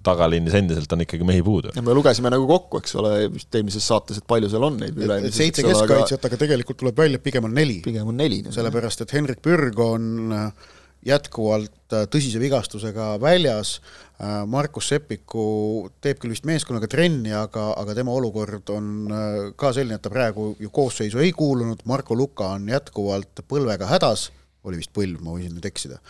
[0.04, 1.72] tagaliinis endiselt on ikkagi mehi puudu.
[1.76, 5.00] ja me lugesime nagu kokku, eks ole, vist eelmises saates, et palju seal on neid
[5.00, 5.40] üle-eelmises.
[5.40, 7.80] seitse keskkaitsjat, aga tegelikult tuleb välja, et pigem on neli.
[7.86, 8.42] pigem on neli.
[8.52, 13.78] sellepärast, et Henrik Pürg on äh, jätkuvalt äh, tõsise vigastusega väljas,
[14.20, 19.72] äh, Markus Seppiku teeb küll vist meeskonnaga trenni, aga, aga tema olukord on äh, ka
[19.76, 24.30] selline, et ta praegu ju koosseisu ei kuulunud, Marko Luka on jätkuvalt põlvega hädas,
[24.68, 26.02] oli vist põlv, ma võisin nüüd eksida.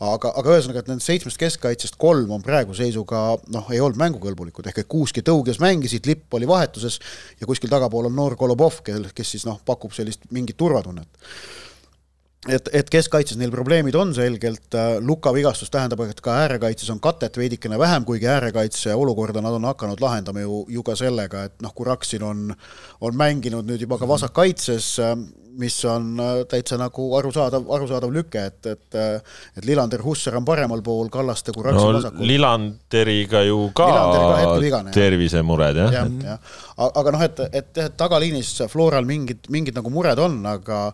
[0.00, 4.70] aga, aga ühesõnaga, et nendest seitsmest keskkaitsest kolm on praegu seisuga noh, ei olnud mängukõlbulikud,
[4.70, 6.96] ehk et Kuusk ja Tõuges mängisid, Lipp oli vahetuses
[7.36, 11.28] ja kuskil tagapool on noor Kolobov, kel, kes siis noh, pakub sellist mingit turvatunnet
[12.52, 17.36] et, et keskkaitses neil probleemid on selgelt, Luka vigastus tähendab, et ka äärekaitses on katet
[17.38, 21.74] veidikene vähem, kuigi äärekaitse olukorda nad on hakanud lahendama ju, ju ka sellega, et noh,
[21.74, 22.48] Kuraksin on,
[23.00, 24.94] on mänginud nüüd juba ka vasakkaitses,
[25.58, 30.82] mis on äh, täitsa nagu arusaadav, arusaadav lüke, et, et et Lillander, Hussar on paremal
[30.84, 32.26] pool, Kallaste, Kuraksin no, vasakul.
[32.28, 35.96] Lillanderiga ju ka, ka tervisemured, jah.
[35.98, 36.38] jah, jah.
[36.88, 40.86] aga noh, et, et, et tagaliinis Floral mingid, mingid nagu mured on, aga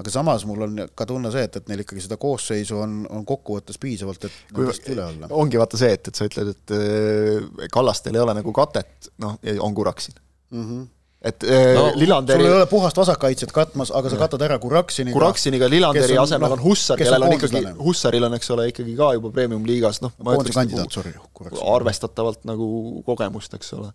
[0.00, 3.26] aga samas mul on ka tunne see, et, et neil ikkagi seda koosseisu on, on
[3.28, 5.28] kokkuvõttes piisavalt, et nendest üle olla.
[5.42, 9.36] ongi vaata see, et, et sa ütled, et äh, Kallastel ei ole nagu katet, noh,
[9.60, 10.64] on Kuraksin mm.
[10.64, 10.88] -hmm
[11.20, 15.16] et äh, no, Lillanderi sul ei ole puhast vasakkaitset katmas, aga sa katad ära Kuraksiniga.
[15.16, 18.94] Kuraksiniga Lillanderi on, asemel no, on Hussar, kellel on ikkagi, Hussaril on, eks ole, ikkagi
[18.98, 22.70] ka juba premium-liigas, noh, ma ütleks nagu arvestatavalt nagu
[23.08, 23.92] kogemust, eks ole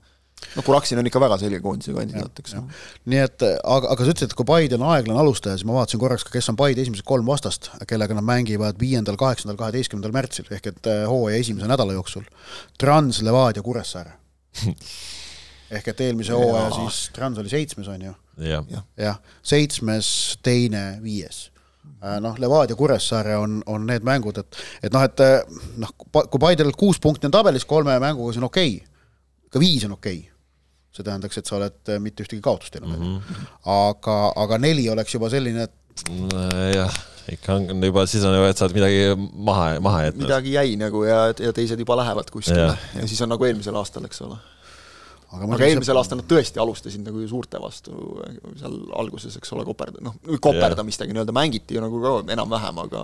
[0.56, 2.56] no Kuraksin on ikka väga selge koondise kandidaat, eks.
[3.10, 6.02] nii et aga, aga sa ütlesid, et kui Paide on aeglane alustaja, siis ma vaatasin
[6.02, 10.52] korraks ka, kes on Paide esimesed kolm vastast, kellega nad mängivad viiendal, kaheksandal, kaheteistkümnendal märtsil
[10.54, 12.28] ehk et eh, hooaja esimese nädala jooksul.
[12.82, 14.18] Trans, Levadia, Kuressaare
[15.71, 18.13] ehk et eelmise hooaja siis Trans oli seitsmes, on ju?
[18.38, 18.82] jah ja.
[18.97, 20.08] ja., seitsmes,
[20.43, 21.45] teine, viies
[22.04, 26.41] äh, noh, Levadia, Kuressaare on, on need mängud, et, et noh, et eh, noh, kui
[26.41, 28.93] Paidel kuus punkti on tabelis kolme mänguga, see on okei okay
[29.56, 30.32] ka viis on okei okay.
[30.95, 33.49] see tähendaks, et sa oled äh, mitte ühtegi kaotust teinud mm, -hmm.
[33.71, 36.10] aga, aga neli oleks juba selline, et
[36.75, 36.97] jah,
[37.32, 40.28] ikka on juba, siis on juba, et sa oled midagi maha, maha jätnud.
[40.28, 42.75] midagi jäi nagu ja, ja teised juba lähevad kuskile ja.
[42.99, 44.39] ja siis on nagu eelmisel aastal, eks ole
[45.36, 47.93] aga, aga eelmisel aastal nad tõesti alustasid nagu ju suurte vastu
[48.60, 53.04] seal alguses, eks ole, koperda-, noh, koperdamistega nii-öelda mängiti ju nagu ka enam-vähem, aga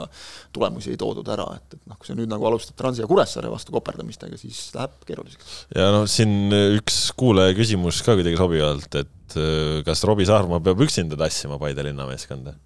[0.56, 3.52] tulemusi ei toodud ära, et, et noh, kui sa nüüd nagu alustad Transi ja Kuressaare
[3.52, 5.54] vastu koperdamistega, siis läheb keeruliseks.
[5.76, 10.84] ja noh, siin üks kuulaja küsimus ka kuidagi sobivalt, et äh, kas Robbie Saarma peab
[10.88, 12.58] üksinda tassima Paide linnameeskonda?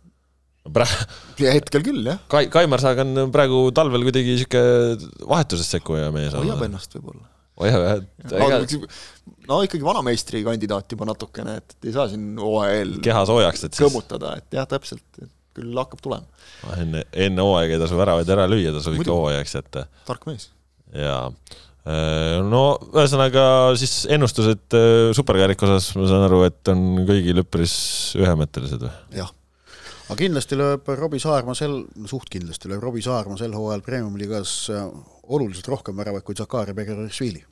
[0.74, 1.06] praegu.
[1.46, 2.20] hetkel küll, jah.
[2.32, 6.34] Kai-, Kaimar Saag on praegu talvel kuidagi niisugune vahetuses sekkuja mees.
[6.34, 8.88] hoiab ennast võib-olla hoiab jah,
[9.50, 13.78] no ikkagi vanameistri kandidaat juba natukene, et ei saa siin hooaja eel keha soojaks, et
[13.78, 15.06] siis kõmmutada, et jah, täpselt,
[15.56, 16.28] küll hakkab tulema.
[16.78, 19.86] enne, enne hooaega ei tasu väravaid ära lüüa, tasub ikka hooajaks jätta.
[20.10, 20.50] tark mees.
[20.96, 21.30] jaa.
[21.86, 22.66] Äh, no
[22.96, 23.46] ühesõnaga
[23.78, 27.76] siis ennustused äh, superkarika osas, ma saan aru, et on kõigil üpris
[28.20, 28.94] ühemõttelised või?
[29.22, 29.34] jah
[30.06, 34.54] aga kindlasti lööb Robbie Saarma sel, suht kindlasti lööb Robbie Saarma sel hooajal Premiumi liigas
[34.74, 34.84] äh,
[35.28, 37.44] oluliselt rohkem väravaid kui Zakari Begerishvili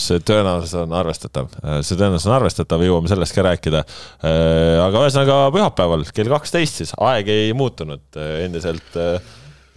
[0.00, 1.50] see tõenäosus on arvestatav,
[1.84, 3.82] see tõenäosus on arvestatav, jõuame sellest ka rääkida.
[4.24, 9.18] Äh, aga ühesõnaga pühapäeval kell kaksteist siis, aeg ei muutunud äh, endiselt, äh,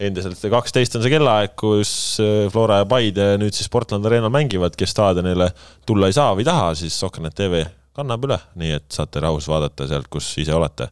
[0.03, 1.93] endiselt kaksteist on see kellaaeg, kus
[2.53, 5.51] Flora ja Paide nüüd siis Portland Arena'l mängivad, kes staadionile
[5.87, 7.63] tulla ei saa või taha, siis Sokkernet tv
[7.93, 10.89] kannab üle, nii et saate rahus vaadata sealt, kus ise olete.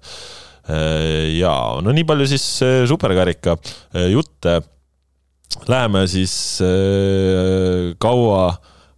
[1.33, 2.43] ja no nii palju siis
[2.87, 3.55] superkarika
[4.11, 4.59] jutte.
[5.69, 6.33] Läheme siis
[8.01, 8.43] kaua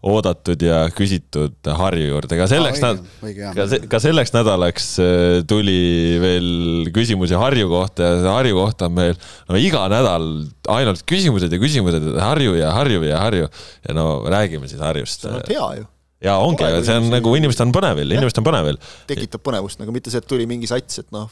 [0.04, 5.38] oodatud ja küsitud Harju juurde, ka selleks Aa, õige, ka, se ka selleks nädalaks äh,
[5.48, 9.16] tuli veel küsimusi Harju kohta ja Harju kohta on meil
[9.48, 10.28] no iga nädal
[10.74, 13.48] ainult küsimused ja küsimused, Harju ja Harju ja Harju.
[13.88, 15.24] Ja no räägime siis Harjust.
[15.24, 15.88] see on hea ju.
[16.24, 18.78] Ja ongi, see on nagu inimestel on põnevil, inimestel on põnevil.
[19.08, 21.32] tekitab põnevust, nagu mitte see, et tuli mingi sats, et noh,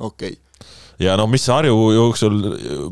[0.00, 0.36] okei.
[0.36, 0.38] okay
[1.00, 2.36] ja noh, mis Harju jooksul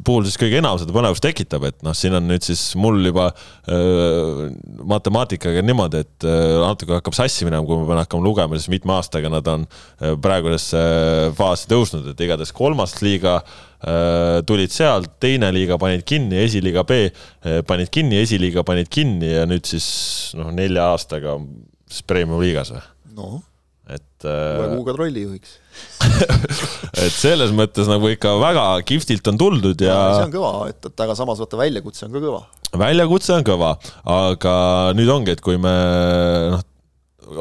[0.05, 3.29] puhul siis kõige enam seda põnevust tekitab, et noh, siin on nüüd siis mul juba
[3.31, 4.43] äh,
[4.89, 8.97] matemaatikaga niimoodi, et äh, natuke hakkab sassi minema, kui ma pean hakkama lugema, siis mitme
[8.97, 9.67] aastaga nad on
[10.25, 10.83] praegusesse
[11.39, 17.03] faasi tõusnud, et igatahes kolmas liiga äh, tulid sealt, teine liiga panid kinni, esiliiga B
[17.69, 19.89] panid kinni, esiliiga panid kinni ja nüüd siis
[20.39, 21.37] noh, nelja aastaga
[21.89, 22.85] siis Premium liigas või?
[23.19, 23.39] noh
[24.19, 25.59] et uue äh, kuuga trollijuhiks
[27.05, 30.17] et selles mõttes nagu ikka väga kihvtilt on tuldud ja, ja.
[30.17, 32.41] see on kõva, et, et aga samas vaata väljakutse on ka kõva.
[32.83, 33.77] väljakutse on kõva,
[34.15, 34.57] aga
[34.99, 35.75] nüüd ongi, et kui me
[36.55, 36.65] noh,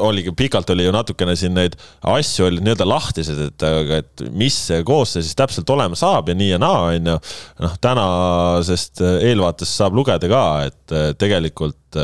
[0.04, 1.74] oligi, pikalt oli ju natukene siin neid
[2.06, 3.64] asju olid nii-öelda lahtised, et,
[3.96, 7.16] et mis see koosseis siis täpselt olema saab ja nii ja naa, on ju.
[7.64, 11.98] noh, tänasest eelvaatest saab lugeda ka, et tegelikult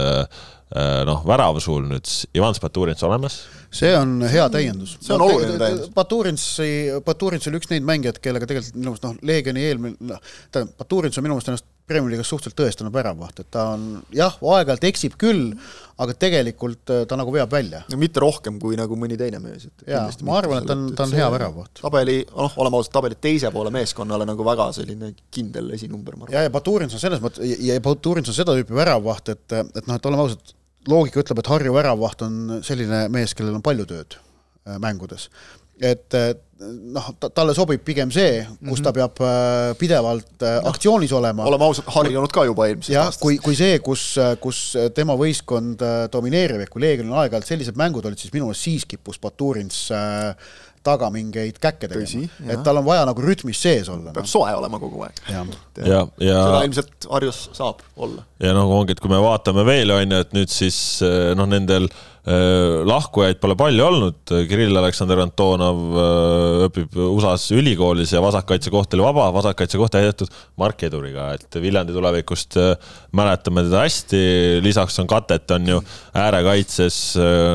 [1.07, 3.43] noh, värava suul nüüd Ivan Spaturins olemas
[3.75, 4.97] see on hea täiendus.
[5.03, 5.93] see on no, oluline täiendus.
[5.95, 6.71] Baturinsi,
[7.05, 11.19] Baturins oli üks neid mängijaid, kellega tegelikult minu meelest noh, Leegioni eelmine, noh, tähendab, Baturins
[11.19, 13.83] on minu meelest ennast Premier League'is suhteliselt tõestanud väravaht, et ta on
[14.17, 15.51] jah, aeg-ajalt eksib küll,
[16.01, 17.83] aga tegelikult äh, ta nagu veab välja.
[17.93, 20.87] no mitte rohkem kui nagu mõni teine mees, et jaa, ma arvan, et ta on,
[20.97, 21.83] ta on hea väravaht.
[21.83, 26.39] tabeli, noh, oleme ausad, tabeli teise poole meeskonnale nagu väga selline kindel esinumber, ma arvan.
[26.39, 29.99] ja, ja Baturins on selles mõttes, ja Baturins on seda tüüpi väravaht, et, et noh,
[29.99, 30.57] et oleme ausad,
[30.91, 35.31] loogika ütleb, et Harju väravaht on selline mees, kellel on palju tööd äh, mängudes.
[35.81, 36.15] et
[36.95, 38.97] noh, talle sobib pigem see, kus ta mhm.
[38.99, 41.47] peab äh, pidevalt no, äh, aktsioonis olema.
[41.49, 43.23] oleme ausad, harjunud ka juba eelmisest aastast.
[43.23, 44.07] kui, kui see, kus,
[44.43, 44.61] kus
[44.97, 49.21] tema võistkond domineerib, ehk kui Leegionil aeg-ajalt sellised mängud olid, siis minu meelest siis kippus
[49.23, 50.33] Baturins äh,
[50.85, 52.29] taga mingeid käkke tegema.
[52.49, 54.13] et tal on vaja nagu rütmis sees olla.
[54.13, 54.31] peab no.
[54.31, 55.23] soe olema kogu aeg.
[55.31, 55.45] ja,
[55.81, 58.27] ja, ja seda ilmselt Harjus saab olla.
[58.43, 61.49] ja nagu ongi, et kui me vaatame veel, on ju, et nüüd siis eh, noh,
[61.51, 68.73] nendel Äh, lahkujaid pole palju olnud, Kirill Aleksandr Antonov äh, õpib USA-s ülikoolis ja vasakkaitse
[68.73, 74.23] koht oli vaba, vasakkaitse koht täidetud Mark Eduriga, et Viljandi tulevikust äh, mäletame teda hästi,
[74.65, 75.83] lisaks on katet, on ju
[76.17, 77.01] äärekaitses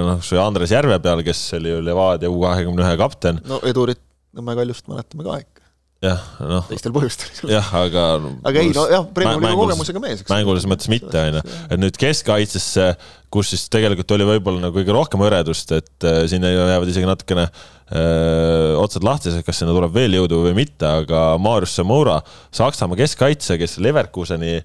[0.05, 3.41] noh, see Andres Järve peal, kes oli ju Levadia U kahekümne ühe kapten.
[3.49, 4.05] no Edurit
[4.37, 5.58] Nõmme Kaljust mäletame ka ikka
[6.03, 6.67] jah, noh.
[6.69, 7.49] teistel põhjustel.
[7.51, 8.05] jah, aga.
[8.47, 10.31] aga ei, nojah, Premiumi liiga kogemusega mees, eks.
[10.31, 11.57] mängulises mõttes mitte, on ju.
[11.67, 12.87] et nüüd keskkaitsesse,
[13.33, 17.49] kus siis tegelikult oli võib-olla nagu kõige rohkem hõredust, et äh, sinna jäävad isegi natukene
[17.49, 22.19] öö, otsad lahtised, kas sinna tuleb veel jõudu või mitte, aga Marius Samoura,
[22.53, 24.59] Saksamaa keskkaitse, kes Leverkuseni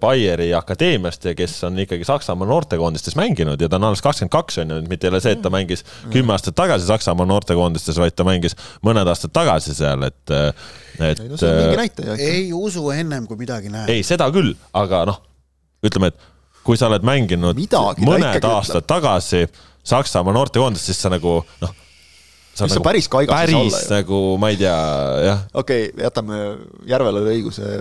[0.00, 4.58] Bayeri akadeemiast ja kes on ikkagi Saksamaa noortekoondistes mänginud ja ta on alles kakskümmend kaks,
[4.62, 8.16] on ju, mitte ei ole see, et ta mängis kümme aastat tagasi Saksamaa noortekoondistes, vaid
[8.16, 10.36] ta mängis mõned aastad tagasi seal, et
[10.96, 12.18] et ei, no see on mingi näitaja.
[12.24, 13.92] ei usu ennem, kui midagi näeb.
[13.92, 15.20] ei, seda küll, aga noh,
[15.84, 16.28] ütleme, et
[16.66, 18.92] kui sa oled mänginud Midagi mõned aastad ütleb.
[18.96, 19.46] tagasi
[19.86, 21.82] Saksamaa noortekoondis, siis sa nagu noh,
[22.56, 24.76] sa nagu päris kaigas päris olla, nagu ma ei tea,
[25.26, 25.46] jah.
[25.52, 26.42] okei okay,, jätame
[26.88, 27.72] Järvelale õiguse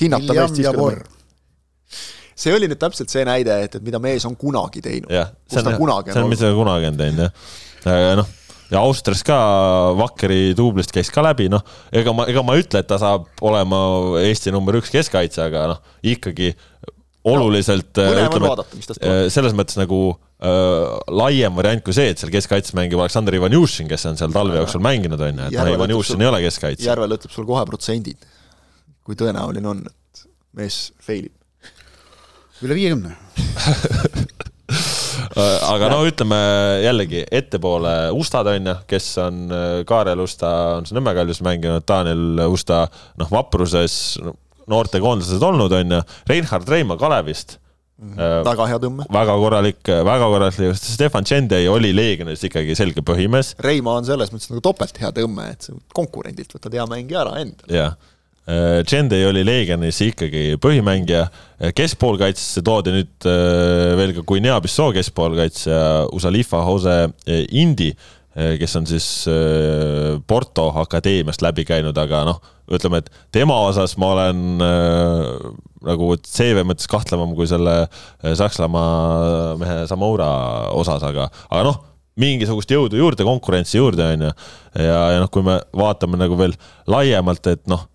[0.00, 0.72] hinnata meist siis
[2.36, 5.12] see oli nüüd täpselt see näide, et, et mida mees on kunagi teinud.
[5.12, 5.70] jah, see on,
[6.10, 8.18] see on, mis ta kunagi on teinud, jah.
[8.20, 8.28] noh,
[8.72, 9.38] ja Austrias ka
[9.96, 11.64] Vakkeri duublist käis ka läbi, noh,
[11.96, 13.80] ega ma, ega ma ei ütle, et ta saab olema
[14.20, 16.52] Eesti number üks keskkaitse, aga noh, ikkagi
[17.26, 18.52] oluliselt no, ütleme,
[19.00, 20.00] äh, selles mõttes nagu
[20.36, 24.82] laiem variant kui see, et seal keskkaitses mängib Aleksandr Ivanjušin, kes on seal talve jooksul
[24.84, 26.84] mänginud, on ju, et noh, Ivanjušin ei ole keskkaitse.
[26.84, 28.26] Järvel ütleb sul kohe protsendid,
[29.06, 30.26] kui tõenäoline on, et
[30.60, 31.72] mees fail ib.
[32.64, 33.16] üle viiekümne
[35.72, 36.38] aga no ütleme
[36.84, 41.84] jällegi ettepoole Ustad on ju, kes on äh, Kaarel Usta on see Nõmme Kaljus mänginud,
[41.88, 42.86] Daniel Usta
[43.20, 44.16] noh, vapruses
[44.70, 47.58] noortekoondlased olnud on ju, Reinhard Reimaa Kalevist.
[47.96, 49.06] Väga hea tõmme.
[49.12, 53.54] väga korralik, väga korralik, Stefan Tšendei oli Leegionis ikkagi selge põhimees.
[53.64, 57.72] Reima on selles mõttes nagu topelt hea tõmme, et konkurendilt võtad hea mängija ära endale.
[57.72, 57.96] jah,
[58.86, 61.24] Tšendei oli Leegionis ikkagi põhimängija,
[61.74, 63.30] keskpoolkaitsesse toodi nüüd
[63.98, 65.80] veel ka Guinea-Bissau keskpoolkaitsja
[66.14, 66.98] Usalifa Jose
[67.56, 67.90] Indi,
[68.36, 69.08] kes on siis
[70.28, 75.34] Porto akadeemiast läbi käinud, aga noh ütleme, et tema osas ma olen äh,
[75.86, 80.28] nagu CV mõttes kahtlevam kui selle äh, Saksamaa mehe Samoura
[80.76, 81.82] osas, aga, aga noh,
[82.20, 84.32] mingisugust jõudu juurde, konkurentsi juurde, on ju.
[84.80, 86.56] ja, ja noh, kui me vaatame nagu veel
[86.90, 87.86] laiemalt, et noh,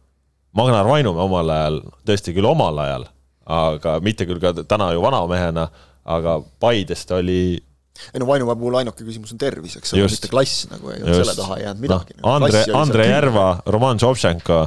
[0.58, 3.08] Magnar Vainumäe omal ajal, tõesti küll omal ajal,
[3.48, 5.70] aga mitte küll ka täna ju vanamehena,
[6.12, 7.42] aga Paides ta oli
[8.14, 11.22] ei no Vainumäe puhul ainuke küsimus on tervis, eks ole, mitte klass nagu, ei olnud
[11.22, 12.24] selle taha jäänud midagi no,.
[12.34, 14.62] Andre, Andre Järva, Roman Šovtšenko,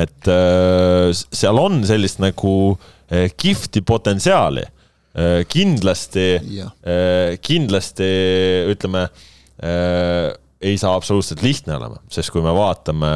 [0.00, 2.54] et äh, seal on sellist nagu
[3.10, 5.44] äh, kihvti potentsiaali äh,.
[5.48, 6.26] kindlasti,
[7.40, 8.08] kindlasti
[8.68, 9.06] ütleme
[10.60, 13.08] ei saa absoluutselt lihtne olema, sest kui me vaatame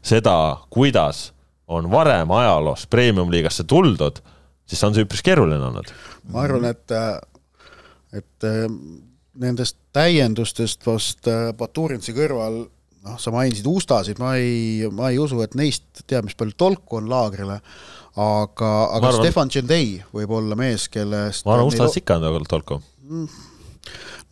[0.00, 1.26] seda, kuidas
[1.68, 4.22] on varem ajaloos premium-liigasse tuldud,
[4.64, 5.92] siis on see üpris keeruline olnud.
[6.32, 6.96] ma arvan, et
[8.16, 8.48] et
[9.44, 12.62] nendest täiendustest vast Baturinsi kõrval
[13.04, 16.98] noh, sa mainisid Ustasid, ma ei, ma ei usu, et neist teab, mis palju tolku
[17.00, 17.58] on laagrile,
[18.14, 22.54] aga, aga arvan, Stefan Tšendei võib olla mees, kellest ma arvan, Ustades ikka on tegelikult
[22.54, 22.80] tolku.
[23.04, 23.28] Mm.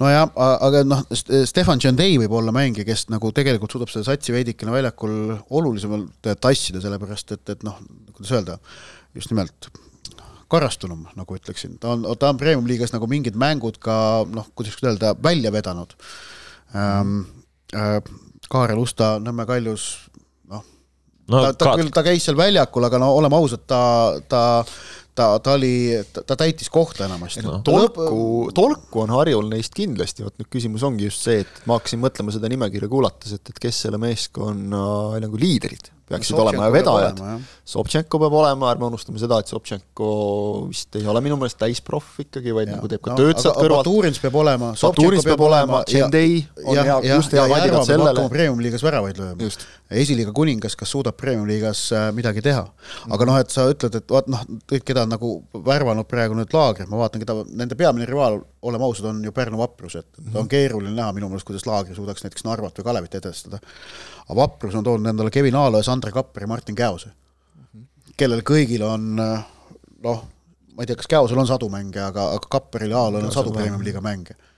[0.03, 0.25] Nojah,
[0.67, 5.37] aga noh, Stefan Tšendei võib olla mängija, kes nagu tegelikult suudab seda satsi veidikene väljakul
[5.53, 7.77] olulisemalt tassida, sellepärast et, et noh,
[8.17, 8.59] kuidas öelda,
[9.19, 9.69] just nimelt
[10.53, 13.95] karastunum, nagu ütleksin, ta on, ta on Premium-liigas nagu mingid mängud ka
[14.33, 15.97] noh, kuidas öelda, välja vedanud.
[16.77, 17.23] Ähm,.
[17.73, 18.01] Äh,
[18.53, 19.87] Kaarel Usta Nõmme Kaljus,
[20.53, 20.65] noh
[21.33, 21.77] no, ta, ta ka...
[21.81, 23.83] küll, ta käis seal väljakul, aga no oleme ausad, ta,
[24.29, 24.43] ta
[25.15, 25.93] ta, ta oli,
[26.27, 27.45] ta täitis kohta enamasti.
[27.45, 27.59] No..
[27.65, 32.01] tolku, tolku on Harjul neist kindlasti, vot nüüd küsimus ongi just see, et ma hakkasin
[32.03, 34.85] mõtlema seda nimekirja kuulates, et, et kes selle meeskonna
[35.23, 37.21] nagu liidrid peaksid Sobtšenko olema ja vedajad.
[37.73, 40.09] Sobtšenko peab olema, ärme unustame seda, et Sobtšenko
[40.69, 42.77] vist ei ole minu meelest täisproff ikkagi, vaid ja.
[42.77, 43.87] nagu teeb ka no, tööd sealt kõrvalt.
[43.87, 48.27] Baturins peab olema, Sobtšenko peab olema, Tšendei on hea, just hea kandidaat sellele.
[48.33, 49.51] Premium-liigas väravaid lööma.
[50.03, 52.65] esiliiga kuningas, kas suudab Premium-liigas äh, midagi teha.
[53.13, 56.55] aga noh, et sa ütled, et vaat noh, kõik, keda on nagu värvanud praegu nüüd
[56.57, 60.51] laagrid, ma vaatan, keda nende peamine rivaal, oleme ausad, on ju Pärnu Vaprus, et on
[60.51, 63.63] keeruline näha minu meelest, kuidas laagri suudaks näiteks Narvat või Kalevit edestada
[64.23, 67.11] aga Vaprus on toonud endale Kevin Aalo ja Sandre Kapper ja Martin Käose,
[68.17, 70.23] kellel kõigil on noh,
[70.73, 73.53] ma ei tea, kas Käosel on sadu mänge, aga, aga Kapperil ja Aalol on sadu
[73.55, 74.37] Premium-liiga mänge.
[74.37, 74.52] Äh,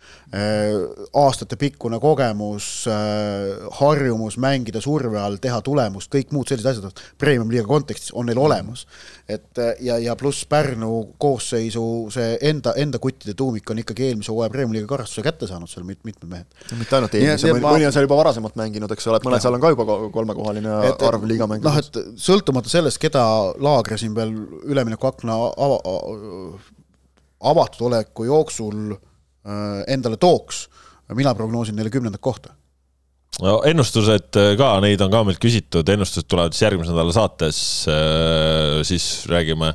[1.14, 8.10] aastatepikkune kogemus, äh, harjumus mängida surve all, teha tulemust, kõik muud sellised asjad, premium-liiga kontekstis
[8.16, 8.86] on neil olemas.
[9.28, 14.32] et äh, ja, ja pluss Pärnu koosseisu see enda, enda kuttide tuumik on ikkagi eelmise
[14.32, 16.58] hooaja premium-liiga karastuse kätte saanud seal mit-, mitmed mehed.
[16.78, 19.54] mitte ainult eelmise, mõni, mõni on seal juba varasemalt mänginud, eks ole, et mõned seal
[19.54, 21.70] on ka juba kolmekohaline et, arv liiga mänginud.
[21.70, 23.24] noh, et sõltumata sellest, keda
[23.62, 24.34] Laagre siin veel
[24.66, 25.80] üleminekuakna ava,
[27.54, 29.13] avatud oleku jooksul Äh,
[29.44, 30.68] endale tooks,
[31.12, 32.54] mina prognoosin neile kümnendat kohta
[33.42, 37.58] no ennustused äh, ka, neid on ka meilt küsitud, ennustused tulevad siis järgmise nädala saates.
[37.90, 39.74] Äh, siis räägime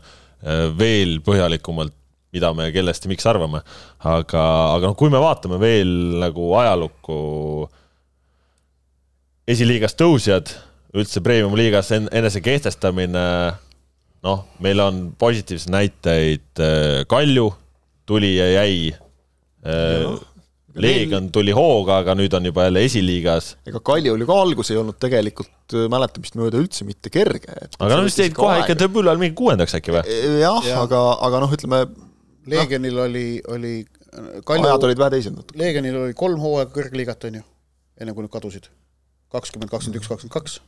[0.79, 1.91] veel põhjalikumalt,
[2.31, 3.59] mida me kellest ja miks arvame.
[3.99, 4.43] aga,
[4.77, 5.89] aga noh, kui me vaatame veel
[6.21, 7.17] nagu ajalukku,
[9.51, 10.53] esiliigas tõusjad,
[10.95, 13.25] üldse premium-liigas enese kehtestamine.
[14.23, 16.63] noh, meil on positiivseid näiteid,
[17.11, 17.51] Kalju
[18.07, 19.08] tuli ja jäi Äh,
[20.79, 23.53] Leegion tuli hooga, aga nüüd on juba jälle esiliigas.
[23.67, 27.55] ega Kaljul ju ka algus ei olnud tegelikult äh, mäletamist mööda üldse mitte kerge.
[27.79, 30.03] aga noh, vist jäid kohe ikka debüül ajal mingi kuuendaks äkki või?
[30.05, 31.81] E, jah ja., aga, aga noh, ütleme
[32.49, 33.73] Leegionil no, oli, oli
[34.45, 35.57] Kalju, ajad olid vähe teised natuke.
[35.59, 37.43] Leegionil oli kolm hooaega kõrgliigat, on ju,
[38.01, 38.69] enne kui nad kadusid.
[39.33, 40.61] kakskümmend, kakskümmend üks, kakskümmend kaks.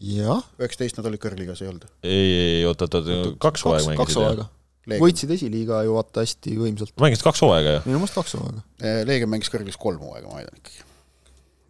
[0.00, 0.44] jah.
[0.60, 1.88] üheksateist nad olid kõrgliigas, ei olnud?
[2.02, 4.04] ei, ei, oot, oot, oot, kaks hooaega mängisid.
[4.04, 4.50] kaks hooaega
[4.86, 6.94] võitsid esiliiga ju vaata hästi võimsalt.
[7.02, 7.84] mängisid kaks hooaega ju.
[7.88, 8.66] minu meelest kaks hooaega.
[9.08, 10.84] Leegion mängis kõrgligas kolm hooaega, ma väidan ikkagi.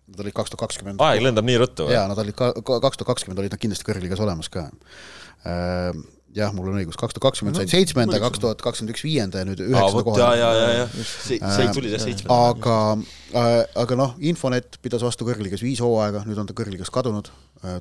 [0.07, 1.03] Nad olid kaks tuhat kakskümmend.
[1.03, 1.97] aeg lendab nii ruttu või?
[1.97, 4.69] jaa, nad olid ka, kaks tuhat kakskümmend olid nad kindlasti kõrgligas olemas ka.
[6.37, 9.49] jah, mul on õigus, kaks tuhat kakskümmend said seitsmenda, kaks tuhat kakskümmend üks viienda ja
[9.49, 10.77] nüüd üheksanda vot ja, ja, ja, koha.
[10.77, 11.09] ja.
[11.09, 12.39] see, see tuli see seitsmenda.
[12.53, 12.77] aga,
[13.85, 17.31] aga noh, Infonet pidas vastu kõrgligas viis hooaega, nüüd on ta kõrgligas kadunud,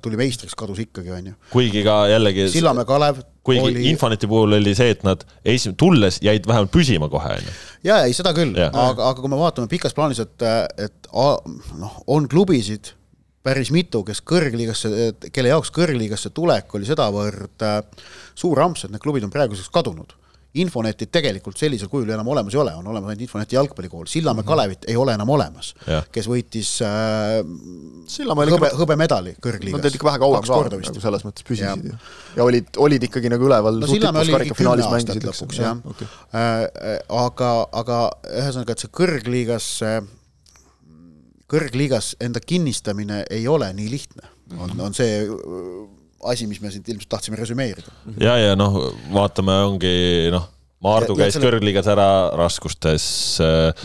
[0.06, 1.38] tuli meistriks, kadus ikkagi, on ju.
[1.54, 6.20] kuigi ka jällegi, Sillamäe Kalev kuigi oli Infoneti puhul oli see, et nad esim-, tulles
[6.26, 7.56] jäid vähemalt püsima kohe, onju.
[7.86, 8.74] jaa, ei seda küll, Jah.
[8.74, 10.48] aga, aga kui me vaatame pikas plaanis, et,
[10.88, 12.96] et noh, on klubisid
[13.46, 14.92] päris mitu, kes kõrgliigasse,
[15.34, 17.82] kelle jaoks kõrgliigasse tulek oli sedavõrd äh,
[18.38, 20.16] suur amps, et need klubid on praeguseks kadunud.
[20.56, 24.46] Infonetit tegelikult sellisel kujul ju enam olemas ei ole, on olemas ainult Infoneti jalgpallikool, Sillamäe
[24.48, 25.74] Kalevit ei ole enam olemas
[26.16, 27.42] kes võitis äh,
[28.08, 29.82] Sillamäel ikka hõbe, hõbemedali kõrgliigas.
[29.82, 30.94] Nad olid ikka vähe kauem ka korda vist.
[30.94, 32.00] nagu selles mõttes püsisid ju.
[32.38, 33.82] ja olid, olid ikkagi nagu üleval.
[33.84, 36.08] no Sillamäe oli ikkagi kümme aastat lõpuks jah okay..
[37.20, 37.52] aga,
[37.84, 38.00] aga
[38.32, 39.70] ühesõnaga, et see kõrgliigas,
[41.52, 44.28] kõrgliigas enda kinnistamine ei ole nii lihtne,
[44.58, 45.74] on, on see äh,
[46.32, 47.92] asi, mis me siit ilmselt tahtsime resümeerida.
[48.22, 48.80] ja, ja noh,
[49.14, 49.96] vaatame, ongi
[50.34, 50.48] noh,
[50.86, 53.06] Maardu Ja- ja käis selle- kõrgliigas ära raskustes.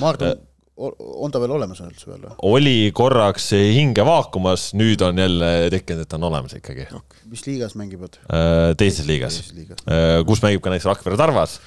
[0.02, 0.32] Maardu,
[0.80, 2.32] on ta veel olemas üldse veel või?
[2.48, 6.86] oli korraks hinge vaakumas, nüüd on jälle tekkinud, et ta on olemas ikkagi.
[7.28, 8.16] mis liigas mängivad?
[8.80, 9.84] teises liigas teises liigas.,
[10.26, 11.58] kus mängib ka näiteks Rakvere Tarvas,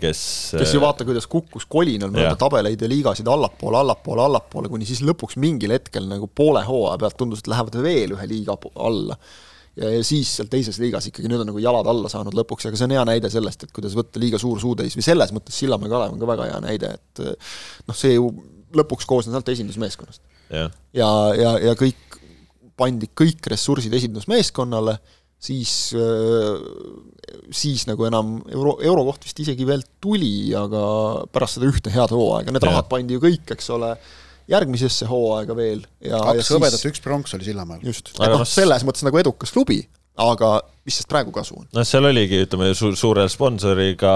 [0.00, 0.20] kes.
[0.58, 5.02] kes ju vaata, kuidas kukkus kolinal mööda tabeleid ja liigasid allapoole, allapoole, allapoole, kuni siis
[5.06, 9.18] lõpuks mingil hetkel nagu poole hooaja pealt tundus, et lähevad veel ühe liiga alla.
[9.76, 12.78] ja, ja siis seal teises liigas ikkagi nüüd on nagu jalad alla saanud lõpuks, aga
[12.78, 15.90] see on hea näide sellest, et kuidas võtta liiga suur suutäis või selles mõttes Sillamäe
[15.92, 17.24] Kalev on ka väga hea näide, et
[17.88, 18.30] noh, see ju
[18.76, 20.22] lõpuks koosnes ainult esindusmeeskonnast.
[20.52, 22.20] jah, ja, ja, ja kõik,
[22.78, 24.98] pandi kõik ressursid esindusmeeskonnale,
[25.42, 25.70] siis,
[27.50, 30.82] siis nagu enam euro, eurokoht vist isegi veel tuli, aga
[31.34, 32.76] pärast seda ühte head hooaega, need Jah.
[32.76, 33.94] rahad pandi ju kõik, eks ole,
[34.52, 37.82] järgmisesse hooaega veel ja, ja kaks hõbedat, üks pronks oli Sillamäel.
[37.86, 39.80] just, et Aga noh, selles mõttes nagu edukas klubi,
[40.20, 41.66] aga mis sest praegu kasu on?
[41.76, 44.12] noh, seal oligi, ütleme su, suure sponsoriga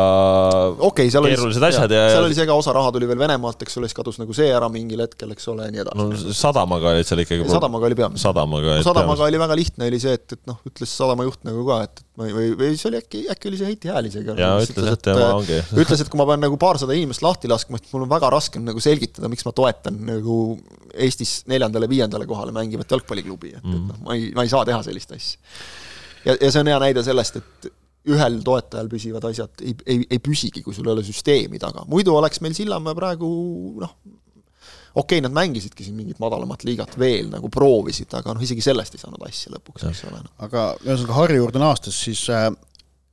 [0.75, 3.07] okei okay,, seal oli keerulised asjad ja, seal ja oli see ka, osa raha tuli
[3.11, 5.85] veel Venemaalt, eks ole, siis kadus nagu see ära mingil hetkel, eks ole, ja nii
[5.85, 7.47] edasi no sadamaga olid seal ikkagi.
[7.53, 8.23] sadamaga oli peamine.
[8.23, 11.63] sadamaga olid sadamaga oli väga lihtne, oli see, et, et noh, ütles sadama juht nagu
[11.71, 14.37] ka, et, et ei, või, või see oli äkki, äkki oli see Heiti Hääl isegi.
[14.41, 15.59] Jaa, ütles, et tema ongi.
[15.83, 18.63] ütles, et kui ma pean nagu paarsada inimest lahti laskma, et mul on väga raske
[18.63, 20.39] nagu selgitada, miks ma toetan nagu
[20.97, 25.13] Eestis neljandale-viiendale kohale mängivat jalgpalliklubi, et, et noh, ma ei, ma ei saa teha sellist
[25.15, 25.39] asja.
[26.27, 27.71] ja, ja see on hea näide sellest, et
[28.13, 32.15] ühel toetajal püsivad asjad ei, ei, ei püsigi, kui sul ei ole süsteemi taga, muidu
[32.15, 33.29] oleks meil Sillamäe praegu
[33.83, 33.97] noh,
[34.95, 38.97] okei okay,, nad mängisidki siin mingit madalamat liigat veel nagu proovisid, aga noh, isegi sellest
[38.97, 40.33] ei saanud asja lõpuks, eks ole no..
[40.47, 42.49] aga ühesõnaga Harju juurde naastes siis äh,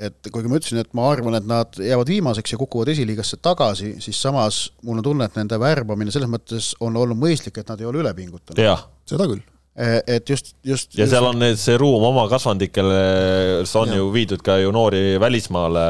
[0.02, 3.96] et kuigi ma ütlesin, et ma arvan, et nad jäävad viimaseks ja kukuvad esiliigasse tagasi,
[4.04, 7.82] siis samas mul on tunne, et nende värbamine selles mõttes on olnud mõistlik, et nad
[7.82, 8.62] ei ole üle pingutanud.
[8.62, 9.44] jah, seda küll.
[9.74, 12.98] Et just, just ja seal on need, see ruum oma kasvandikele,
[13.66, 13.98] on Jah.
[13.98, 15.86] ju viidud ka ju noori välismaale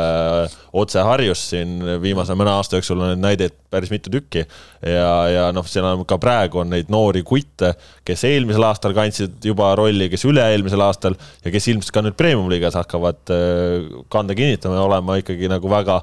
[0.79, 4.45] otse Harjust siin viimase mõne aasta jooksul on neid näideid päris mitu tükki
[4.87, 7.73] ja, ja noh, seal on ka praegu on neid noori kutte,
[8.07, 12.79] kes eelmisel aastal kandsid juba rolli, kes üle-eelmisel aastal ja kes ilmselt ka nüüd premium-liigas
[12.79, 15.99] hakkavad äh, kanda kinnitama ja olema ikkagi nagu väga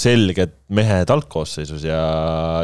[0.00, 2.02] selged mehed algkoosseisus ja,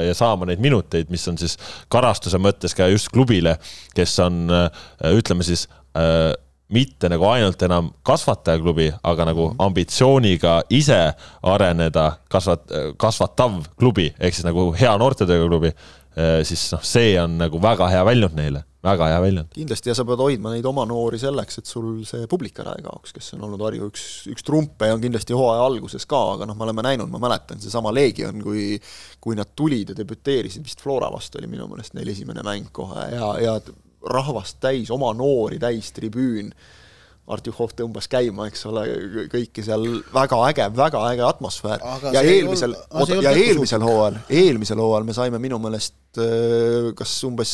[0.04, 1.58] ja saama neid minuteid, mis on siis
[1.92, 3.56] karastuse mõttes ka just klubile,
[3.96, 4.68] kes on äh,
[5.14, 5.66] ütleme siis
[5.98, 6.32] äh,
[6.72, 10.98] mitte nagu ainult enam kasvatajaklubi, aga nagu ambitsiooniga ise
[11.42, 15.72] areneda kasvat-, kasvatav klubi ehk siis nagu hea noortetööga klubi,
[16.46, 19.50] siis noh, see on nagu väga hea väljund neile, väga hea väljund.
[19.54, 22.86] kindlasti ja sa pead hoidma neid oma noori selleks, et sul see publik ära ei
[22.86, 26.48] kaoks, kes on olnud Harju üks, üks trumpe ja on kindlasti hooaja alguses ka, aga
[26.48, 28.78] noh, me oleme näinud, ma mäletan seesama Legion, kui
[29.22, 33.08] kui nad tulid ja debüteerisid, vist Flora vastu oli minu meelest neil esimene mäng kohe
[33.12, 33.58] ja, ja
[34.08, 36.52] rahvast täis, oma noori täis tribüün
[37.28, 38.82] Artjuhov tõmbas käima, eks ole,
[39.28, 41.82] kõiki seal väga äge, väga äge atmosfäär.
[42.14, 42.72] Ja eelmisel
[43.20, 47.52] ja eelmisel hooajal, eelmisel hooajal me saime minu meelest äh, kas umbes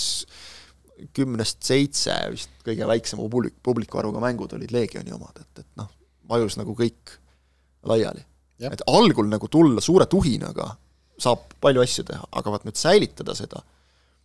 [1.14, 5.90] kümnest seitse vist kõige väiksema publik, publiku arvuga mängud olid Leegioni omad, et, et noh,
[6.30, 7.18] vajus nagu kõik
[7.90, 8.22] laiali.
[8.64, 10.70] Et algul nagu tulla suure tuhinaga
[11.20, 13.60] saab palju asju teha, aga vaat nüüd säilitada seda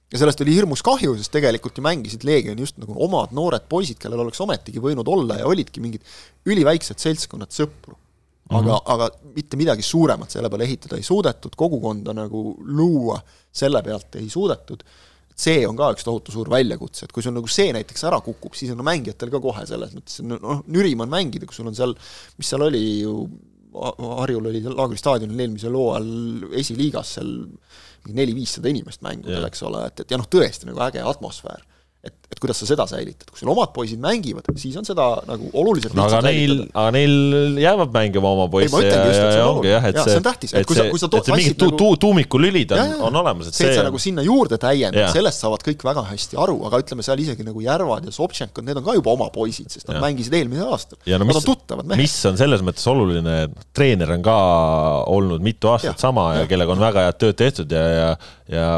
[0.10, 4.00] ja sellest oli hirmus kahju, sest tegelikult ju mängisid Leegioni just nagu omad noored poisid,
[4.02, 6.06] kellel oleks ometigi võinud olla ja olidki mingid
[6.50, 7.98] üliväiksed seltskonnad sõpru.
[8.50, 8.82] aga mm, -hmm.
[8.94, 13.20] aga mitte midagi suuremat selle peale ehitada ei suudetud, kogukonda nagu luua
[13.52, 14.84] selle pealt ei suudetud
[15.40, 18.58] see on ka üks tohutu suur väljakutse, et kui sul nagu see näiteks ära kukub,
[18.58, 21.96] siis on mängijatel ka kohe selles mõttes, noh, nürim on mängida, kui sul on seal,
[22.40, 23.22] mis seal oli ju
[23.70, 27.30] Harjul oli Laagri staadionil eelmisel hooajal esiliigas seal
[28.08, 31.66] neli-viissada inimest mängudel, eks ole, et, et ja noh, tõesti nagu äge atmosfäär.
[32.06, 35.50] Et, et kuidas sa seda säilitad, kui sul omad poisid mängivad, siis on seda nagu
[35.58, 39.88] oluliselt no aga neil, aga neil jäävad mängima oma poisse ja, ja, ja ongi jah,
[39.90, 42.94] et ja, see, see et sa, kui sa et see mingid tu, tu, tuumikulülid on,
[43.10, 46.38] on olemas, et see, et sa nagu sinna juurde täiendad, sellest saavad kõik väga hästi
[46.46, 49.72] aru, aga ütleme seal isegi nagu Järvad ja Sobtšenkod, need on ka juba oma poisid,
[49.74, 50.06] sest nad ja.
[50.06, 51.02] mängisid eelmisel aastal.
[51.02, 52.04] No, Nad mis, on tuttavad mehed.
[52.04, 54.38] mis on selles mõttes oluline, et treener on ka
[55.10, 56.02] olnud mitu aastat ja.
[56.02, 58.12] sama ja, ja kellega on väga head tööd tehtud ja, ja
[58.50, 58.70] ja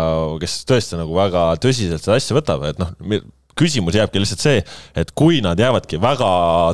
[0.41, 2.91] kes tõesti nagu väga tõsiselt seda asja võtab, et noh,
[3.57, 4.61] küsimus jääbki lihtsalt see,
[4.97, 6.29] et kui nad jäävadki väga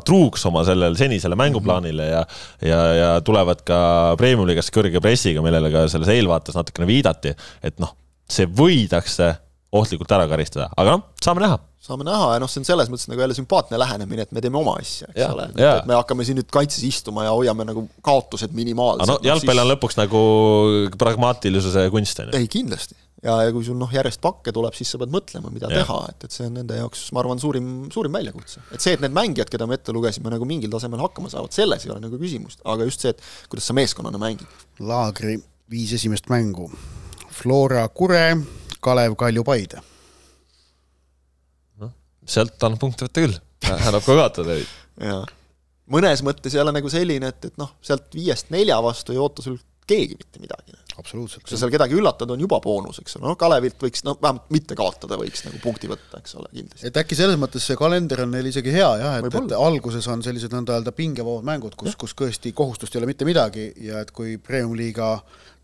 [0.07, 2.23] truuks oma sellele senisele mänguplaanile ja,
[2.65, 3.79] ja, ja tulevad ka
[4.19, 7.95] Premium-liigas kõrge pressiga, millele ka selles eelvaates natukene viidati, et noh,
[8.29, 9.33] see võidakse
[9.75, 13.07] ohtlikult ära karistada, aga noh, saame näha saame näha ja noh, see on selles mõttes
[13.07, 16.25] nagu jälle sümpaatne lähenemine, et me teeme oma asja, eks ja, ole, et me hakkame
[16.27, 19.07] siin nüüd kaitses istuma ja hoiame nagu kaotused minimaalsed.
[19.07, 20.21] no jalgpall on lõpuks nagu
[20.99, 22.41] pragmaatilisuse kunst, on ju.
[22.41, 25.71] ei, kindlasti ja, ja kui sul noh, järjest pakke tuleb, siis sa pead mõtlema, mida
[25.71, 25.81] ja.
[25.81, 28.63] teha, et, et see on nende jaoks, ma arvan, suurim, suurim väljakutse.
[28.75, 31.87] et see, et need mängijad, keda me ette lugesime, nagu mingil tasemel hakkama saavad, selles
[31.87, 34.65] ei ole nagu küsimust, aga just see, et kuidas sa meeskonnana mängid.
[34.83, 35.37] Laagri
[35.71, 36.69] viis esimest mängu.
[37.37, 38.29] Flora Kure,
[38.87, 39.83] Kalev Kalju Paide.
[41.83, 41.93] noh,
[42.25, 43.39] sealt annab punkte võtta küll,
[43.75, 44.75] annab ka kaotada neid.
[45.11, 45.23] jaa,
[45.93, 49.59] mõnes mõttes jälle nagu selline, et, et noh, sealt viiest nelja vastu ei oota sul
[49.87, 51.43] keegi mitte midagi absoluutselt.
[51.43, 54.49] kui sa seal kedagi üllatad, on juba boonus, eks ole, noh Kalevilt võiks noh, vähemalt
[54.53, 56.87] mitte kaotada võiks nagu punkti võtta, eks ole, kindlasti.
[56.89, 60.23] et äkki selles mõttes see kalender on neil isegi hea jah, et, et alguses on
[60.25, 64.11] sellised nõnda öelda pingevabad mängud, kus, kus tõesti kohustust ei ole mitte midagi ja et
[64.15, 65.13] kui Premium-liiga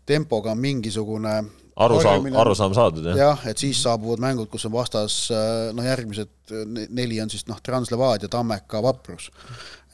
[0.06, 1.36] tempoga on mingisugune
[1.76, 3.18] arusaam, arusaam saadud, jah?
[3.18, 6.54] jah, et siis saabuvad mängud, kus on vastas noh, järgmised
[6.94, 9.30] neli on siis noh, Translevadia, Tammeka, Vaprus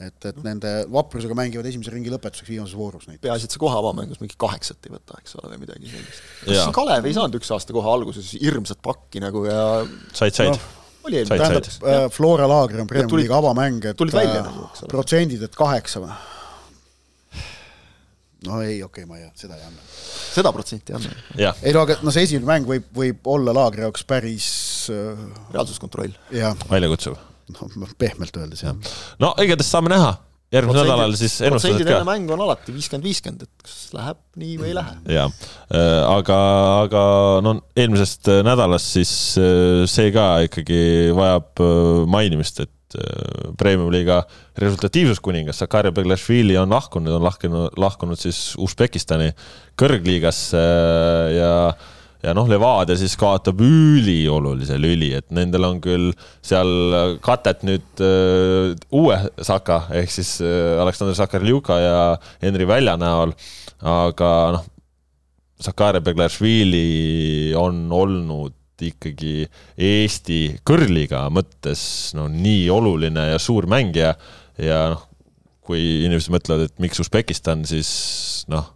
[0.01, 3.21] et, et nende vaprusega mängivad esimese ringi lõpetuseks viimases voorus neid.
[3.23, 6.23] peaasi, et sa kohe avamängus mingi kaheksat ei võta, eks ole, või midagi sellist.
[6.47, 9.61] kas Kalev ei saanud üks aasta kohe alguses hirmsat pakki nagu ja
[10.17, 10.61] said, said no,?
[11.09, 15.57] oli eelmine, tähendab, äh, Flora Laagri on Premiumi liiga avamäng, et välja nagu, protsendid, et
[15.57, 16.17] kaheksa või?
[18.49, 19.89] no ei, okei okay,, ma ei seda ei anna.
[20.31, 21.13] Seda protsenti anna?
[21.63, 24.49] ei no aga no see esimene mäng võib, võib olla Laagri jaoks päris
[24.95, 25.27] äh...
[25.53, 26.15] reaalsuskontroll.
[26.71, 27.19] väljakutsuv
[27.51, 28.77] noh, pehmelt öeldes jah.
[29.23, 30.15] no igatahes saame näha
[30.55, 32.01] järgmisel nädalal siis ennustused ka.
[32.07, 34.97] mäng on alati viiskümmend, viiskümmend, et kas läheb nii või ei lähe.
[35.17, 35.29] jaa,
[35.77, 36.41] äh, aga,
[36.87, 37.05] aga
[37.47, 40.83] no eelmisest äh, nädalast siis äh, see ka ikkagi
[41.17, 41.65] vajab
[42.11, 42.77] mainimist, et
[43.55, 44.17] Premium-liiga
[44.59, 49.29] resultatiivsuskuningas Sakarja Beglašvili on lahkunud, on lahkunud, lahkunud siis Usbekistani
[49.79, 50.65] kõrgliigasse
[51.37, 51.85] ja äh,
[52.25, 56.11] ja noh, Levadia siis kaotab üliolulise lüli, et nendel on küll
[56.45, 61.97] seal katet nüüd uh, uue Saka ehk siis uh, Aleksandr Sakarljuka ja
[62.43, 63.35] Henri Välja näol,
[63.81, 64.69] aga noh,
[65.61, 69.45] Sakarja Beglašvili on olnud ikkagi
[69.77, 71.83] Eesti kõrliga mõttes
[72.17, 74.15] no nii oluline ja suur mängija.
[74.61, 75.05] Ja noh,
[75.65, 77.91] kui inimesed mõtlevad, et miks Usbekistan, siis
[78.49, 78.73] noh,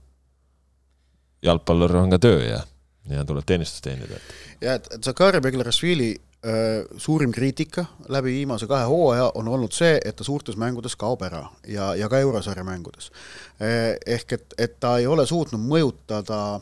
[1.44, 2.60] jalgpallur on ka töö ja
[3.08, 4.20] ja tuleb teenistust teenida.
[4.60, 6.52] ja et, Zakaria Beglarashvili äh,
[6.96, 11.46] suurim kriitika läbi viimase kahe hooaja on olnud see, et ta suurtes mängudes kaob ära
[11.68, 13.10] ja, ja ka eurosarja mängudes.
[13.60, 16.60] Äh, ehk et, et ta ei ole suutnud mõjutada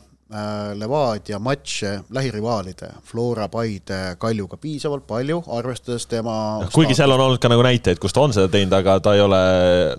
[0.73, 6.35] Levadia matše lähirivaalide Flora, Paide, Kaljuga piisavalt palju, arvestades tema
[6.73, 9.21] kuigi seal on olnud ka nagu näiteid, kus ta on seda teinud, aga ta ei
[9.21, 9.41] ole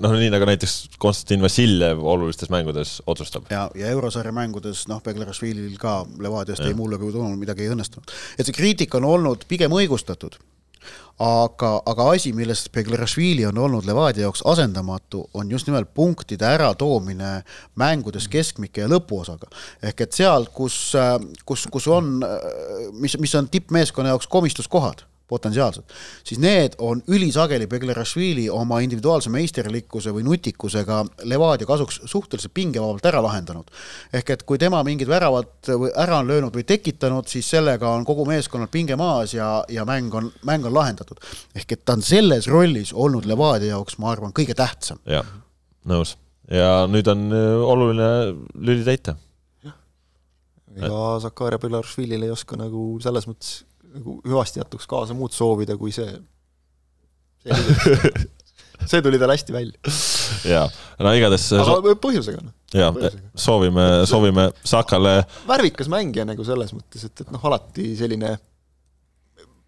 [0.02, 3.46] noh, nii nagu näiteks Konstantin Vassiljev olulistes mängudes otsustab.
[3.52, 8.16] ja, ja eurosarja mängudes noh, Beglarashvilil ka Levadiast jäi mulje, kui tulnud midagi ei õnnestunud.
[8.38, 10.40] et see kriitika on olnud pigem õigustatud
[11.18, 17.42] aga, aga asi, milles Beglarashvili on olnud Levadia jaoks asendamatu, on just nimelt punktide äratoomine
[17.78, 19.50] mängudes keskmike ja lõpuosaga.
[19.82, 20.92] ehk et seal, kus,
[21.46, 22.18] kus, kus on,
[22.92, 25.92] mis, mis on tippmeeskonna jaoks komistuskohad potentsiaalselt,
[26.24, 33.22] siis need on ülisageli Beglarashvili oma individuaalse meisterlikkuse või nutikusega Levadia kasuks suhteliselt pingevabalt ära
[33.24, 33.70] lahendanud.
[34.12, 38.04] ehk et kui tema mingid väravad või ära on löönud või tekitanud, siis sellega on
[38.04, 41.20] kogu meeskonnal pinge maas ja, ja mäng on, mäng on lahendatud.
[41.54, 45.00] ehk et ta on selles rollis olnud Levadia jaoks, ma arvan, kõige tähtsam.
[45.06, 45.26] jah,
[45.84, 46.16] nõus.
[46.50, 48.10] ja nüüd on äh, oluline
[48.54, 49.16] lüli täita.
[50.74, 53.62] ega Zakaria Beglarashvilil ei oska nagu selles mõttes
[53.94, 56.10] nagu hüvasti jätuks kaasa muud soovida, kui see,
[58.90, 59.94] see tuli tal hästi välja.
[60.48, 60.64] jaa,
[61.04, 62.54] no igatahes aga põhjusega, noh.
[62.74, 68.34] jaa, soovime, soovime Sakale värvikas mängija nagu selles mõttes, et, et noh, alati selline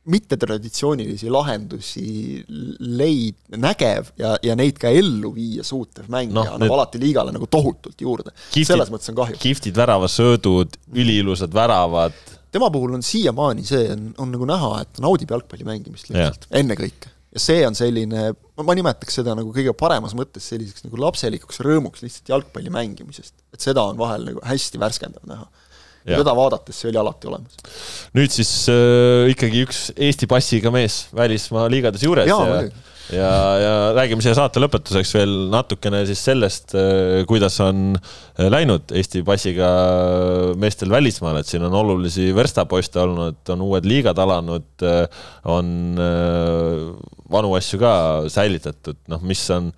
[0.07, 2.45] mittetraditsioonilisi lahendusi
[2.79, 7.49] leid-, nägev ja, ja neid ka ellu viia suutev mängija no, annab alati liigale nagu
[7.51, 8.35] tohutult juurde.
[8.55, 9.39] selles mõttes on kahju.
[9.43, 12.16] kihvtid väravasöödud, üliilusad väravad.
[12.57, 16.48] Tema puhul on siiamaani see, on, on nagu näha, et ta naudib jalgpalli mängimist lihtsalt,
[16.57, 17.12] ennekõike.
[17.36, 18.30] ja see on selline,
[18.64, 23.36] ma nimetaks seda nagu kõige paremas mõttes selliseks nagu lapselikuks rõõmuks lihtsalt jalgpalli mängimisest.
[23.54, 25.46] et seda on vahel nagu hästi värskendav näha.
[26.07, 27.61] ja teda vaadates see oli alati olemas.
[28.16, 32.84] nüüd siis äh, ikkagi üks Eesti passiga mees välismaa liigades juures Jaa, ja, muidugi.
[33.12, 33.30] Ja,
[33.61, 36.74] ja räägime siia saate lõpetuseks veel natukene siis sellest,
[37.28, 39.68] kuidas on äh, läinud Eesti passiga
[40.59, 44.86] meestel välismaal, et siin on olulisi verstaposte olnud, on uued liigad alanud,
[45.52, 46.82] on äh,
[47.32, 47.94] vanu asju ka
[48.32, 49.72] säilitatud, noh, mis on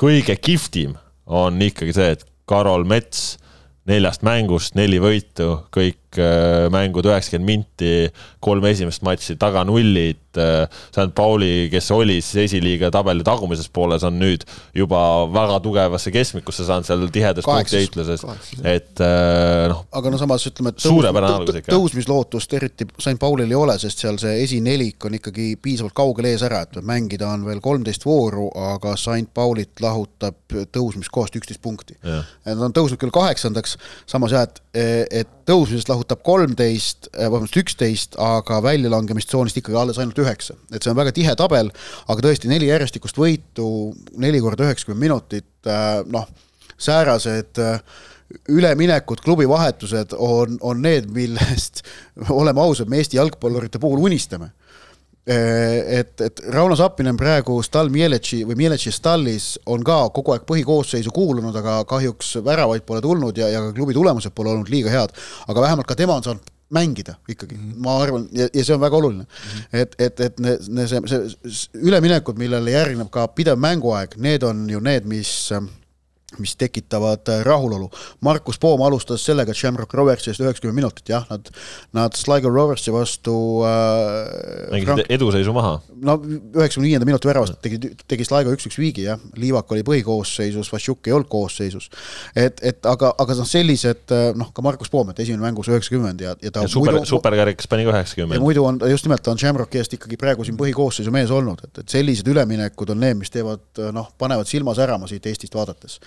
[0.00, 0.96] kõige kihvtim,
[1.26, 3.34] on ikkagi see, et Karol Mets
[3.88, 7.94] neljast mängust neli võitu, kõik äh, mängud üheksakümmend minti,
[8.44, 10.20] kolm esimest matši taga nullid.
[10.34, 14.42] St Pauli, kes oli siis esiliiga tabeli tagumises pooles, on nüüd
[14.74, 14.98] juba
[15.30, 18.24] väga tugevasse keskmikusse saanud seal tihedas punktiheitluses.
[18.66, 20.82] Et äh, noh, aga no samas ütleme, et
[21.60, 21.70] ikka.
[21.70, 26.42] tõusmislootust eriti St Paulil ei ole, sest seal see esinelik on ikkagi piisavalt kaugel ees
[26.46, 31.94] ära, et mängida on veel kolmteist vooru, aga St Paulit lahutab tõusmiskohast üksteist punkti.
[32.02, 33.78] Nad on tõusnud küll kaheksandaks,
[34.10, 40.56] samas jah, et, et tõusmisest lahutab kolmteist, vabandust, üksteist, aga väljalangemistsoonist ikkagi alles ainult üheksa.
[40.72, 41.70] et see on väga tihe tabel,
[42.08, 43.68] aga tõesti neli järjestikust võitu,
[44.18, 45.70] neli korda üheksakümmend minutit,
[46.10, 46.26] noh,
[46.74, 47.62] säärased
[48.48, 51.84] üleminekud, klubivahetused on, on need, millest
[52.40, 54.50] oleme ausad, me Eesti jalgpallurite puhul unistame.
[55.26, 61.14] Et, et Rauno Sappinen praegu Stal Mieletši või Mieletši stallis on ka kogu aeg põhikoosseisu
[61.16, 65.14] kuulunud, aga kahjuks väravaid pole tulnud ja, ja ka klubi tulemused pole olnud liiga head.
[65.48, 67.78] aga vähemalt ka tema on saanud mängida ikkagi mm, -hmm.
[67.78, 69.28] ma arvan, ja, ja see on väga oluline mm.
[69.28, 69.78] -hmm.
[69.80, 74.70] et, et, et ne, ne, see, see üleminekud, millele järgneb ka pidev mänguaeg, need on
[74.70, 75.50] ju need, mis
[76.42, 77.90] mis tekitavad äh, rahulolu.
[78.24, 81.50] Markus Poom alustas sellega, et Shamrock Roversi eest üheksakümmend minutit, jah, nad,
[81.96, 83.34] nad Sligo Roversi vastu
[83.66, 85.76] äh, mängisid eduseisu maha.
[86.04, 91.08] no üheksakümne viienda minuti väravast tegi, tegi Sligo üks-üks viigi, jah, Liivak oli põhikoosseisus, Vassiuk
[91.08, 91.90] ei olnud koosseisus.
[92.36, 96.34] et, et aga, aga noh, sellised noh, ka Markus Poom, et esimene mängus üheksakümmend ja,
[96.42, 98.42] ja ta ja super, superkarikas pani ka ja üheksakümmend.
[98.42, 101.84] muidu on, just nimelt, ta on Shamrocki eest ikkagi praegu siin põhikoosseisu mees olnud, et,
[101.84, 105.98] et sellised üleminekud on need, mis teevad noh, panevad silma särama siit Eestist vaadates.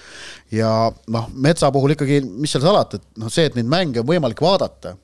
[0.51, 4.09] Ja noh, Metsa puhul ikkagi, mis seal salata, et noh, see, et neid mänge on
[4.09, 4.95] võimalik vaadata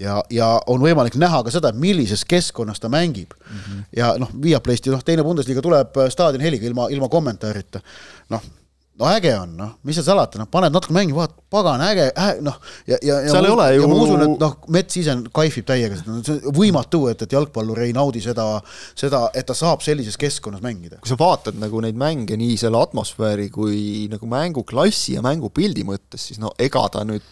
[0.00, 3.58] ja, ja on võimalik näha ka seda, millises keskkonnas ta mängib mm.
[3.58, 3.82] -hmm.
[3.96, 7.80] ja noh, Viaplaysti noh, teine Bundesliga tuleb staadioni heliga ilma, ilma kommentaarita.
[8.30, 8.42] noh,
[8.98, 12.32] no äge on, noh, mis seal salata, noh, paned natuke mängi, vaatad, pagan, äge äh,,
[12.44, 12.56] noh,
[12.90, 15.68] ja, ja, ja Seal ei ole ja ju- ma usun, et noh, Mets ise kaifib
[15.70, 18.46] täiega, no see on võimatu, et, et jalgpallur ei naudi seda,
[18.98, 21.00] seda, et ta saab sellises keskkonnas mängida.
[21.00, 26.28] kui sa vaatad nagu neid mänge nii selle atmosfääri kui nagu mänguklassi ja mängupildi mõttes,
[26.28, 27.24] siis no ega ta nüüd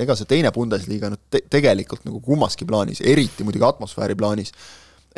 [0.00, 4.52] ega see teine Bundesliga nüüd te tegelikult nagu kummaski plaanis, eriti muidugi atmosfääri plaanis,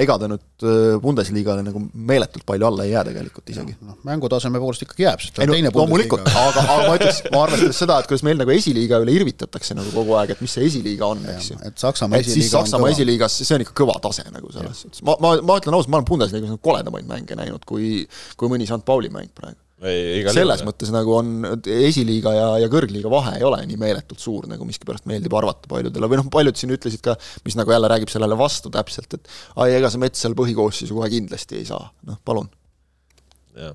[0.00, 3.74] ega ta nüüd äh, Bundesliigale nagu meeletult palju alla ei jää tegelikult isegi.
[3.84, 7.20] noh, mängutaseme poolest ikkagi jääb, sest ta on no teine loomulikult, aga, aga ma ütleks,
[7.34, 10.56] ma arvestades seda, et kuidas meil nagu esiliiga üle irvitatakse nagu kogu aeg, et mis
[10.56, 11.58] see esiliiga on, eks ju.
[11.68, 15.04] et Saksamaa et esiliiga on Saksamaa esiliigas, see on ikka kõva tase nagu selles suhtes.
[15.04, 18.06] ma, ma, ma ütlen ausalt, ma olen Bundesliigas nagu koledamaid mänge näinud, kui,
[18.40, 19.60] kui mõni St Pauli mäng praegu.
[19.82, 21.32] Selles mõttes nagu on
[21.66, 26.10] esiliiga ja, ja kõrgliiga vahe ei ole nii meeletult suur, nagu miskipärast meeldib arvata paljudele.
[26.10, 27.16] Või noh, paljud siin ütlesid ka,
[27.46, 31.10] mis nagu jälle räägib sellele vastu täpselt, et ai, ega see Mets seal põhikoosseisu kohe
[31.12, 32.50] kindlasti ei saa, noh palun,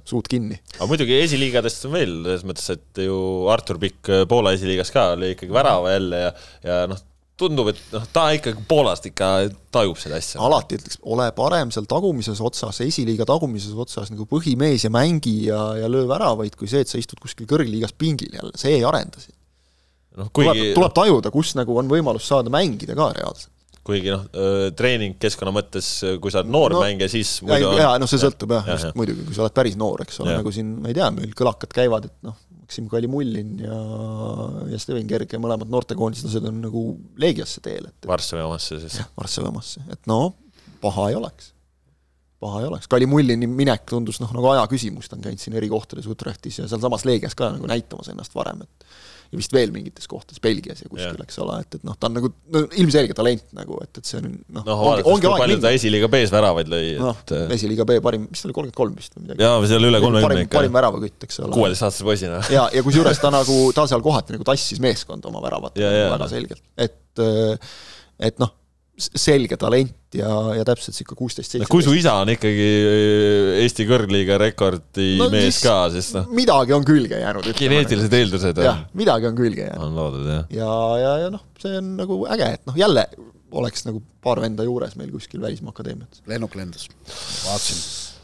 [0.08, 0.58] suud kinni.
[0.78, 3.20] aga muidugi esiliigadest on veel, selles mõttes, et ju
[3.54, 6.32] Artur Pikk Poola esiliigas ka oli ikkagi värava jälle ja,
[6.66, 7.04] ja noh,
[7.38, 9.28] tundub, et noh, ta ikkagi Poolast ikka
[9.74, 10.40] tajub seda asja.
[10.42, 15.60] alati ütleks, ole parem seal tagumises otsas, esiliiga tagumises otsas nagu põhimees ja mängi ja,
[15.84, 19.22] ja löö väravaid, kui see, et sa istud kuskil kõrgliigas pingil jälle, see ei arenda
[19.22, 19.36] sind.
[20.18, 23.52] noh, tuleb, kuigi tuleb tajuda, kus nagu on võimalus saada mängida ka reaalselt.
[23.88, 24.26] kuigi noh,
[24.76, 28.10] treeningkeskkonna mõttes, kui sa oled noor No, no, mängija, siis ja, muidu on- ja noh,
[28.10, 28.98] see sõltub jah, just jah.
[28.98, 31.72] muidugi, kui sa oled päris noor, eks ole, nagu siin, ma ei tea, meil kõlakad
[31.78, 32.36] käivad, et noh,
[32.68, 33.76] Maksim Kalimullin ja,
[34.68, 36.82] ja Steven Kerg ja mõlemad noortekoondislased on nagu
[37.16, 38.98] Leegiasse teel, et Varssavi omasse siis.
[39.00, 40.34] jah, Varssavi omasse, et no
[40.82, 41.54] paha ei oleks.
[42.44, 45.70] paha ei oleks, Kalimullini minek tundus noh, nagu aja küsimus, ta on käinud siin eri
[45.72, 48.92] kohtades Utrechtis ja sealsamas Leegias ka nagu näitamas ennast varem, et
[49.32, 52.18] ja vist veel mingites kohtades, Belgias ja kuskil, eks ole, et, et noh, ta on
[52.18, 55.32] nagu no, ilmselge talent nagu, et, et see on noh noh, ongi, vaadates, ongi kui
[55.32, 58.50] aeg palju ta esiliiga B-s väravaid lõi, noh et äh, esiliiga B parim, mis ta
[58.50, 59.46] oli, kolmkümmend kolm vist või midagi?
[59.46, 61.56] jaa, või seal üle kolmekümne ikka, parim väravakütt, eks ole.
[61.58, 62.40] kuueteistaastase poisina.
[62.58, 66.14] ja, ja kusjuures ta nagu, ta seal kohati nagu tassis meeskonda oma väravatega Ja, ja.
[66.16, 67.28] väga selgelt, et
[68.28, 68.54] et noh,
[68.98, 71.70] selge talent ja, ja täpselt sihuke kuusteist, seitseteist.
[71.70, 76.26] kui su isa on ikkagi äh, Eesti kõrgliiga rekordi no, mees ka, siis noh.
[76.34, 77.52] midagi on külge jäänud.
[77.60, 79.86] geneetilised eeldused jah, midagi on külge jäänud.
[79.86, 80.50] on loodud, jah.
[80.58, 80.74] ja,
[81.04, 83.06] ja, ja noh, see on nagu äge, et noh, jälle
[83.58, 86.24] oleks nagu paar venda juures meil kuskil Välismaa Akadeemiat.
[86.30, 86.90] lennuk lendas,
[87.46, 87.84] vaatasin.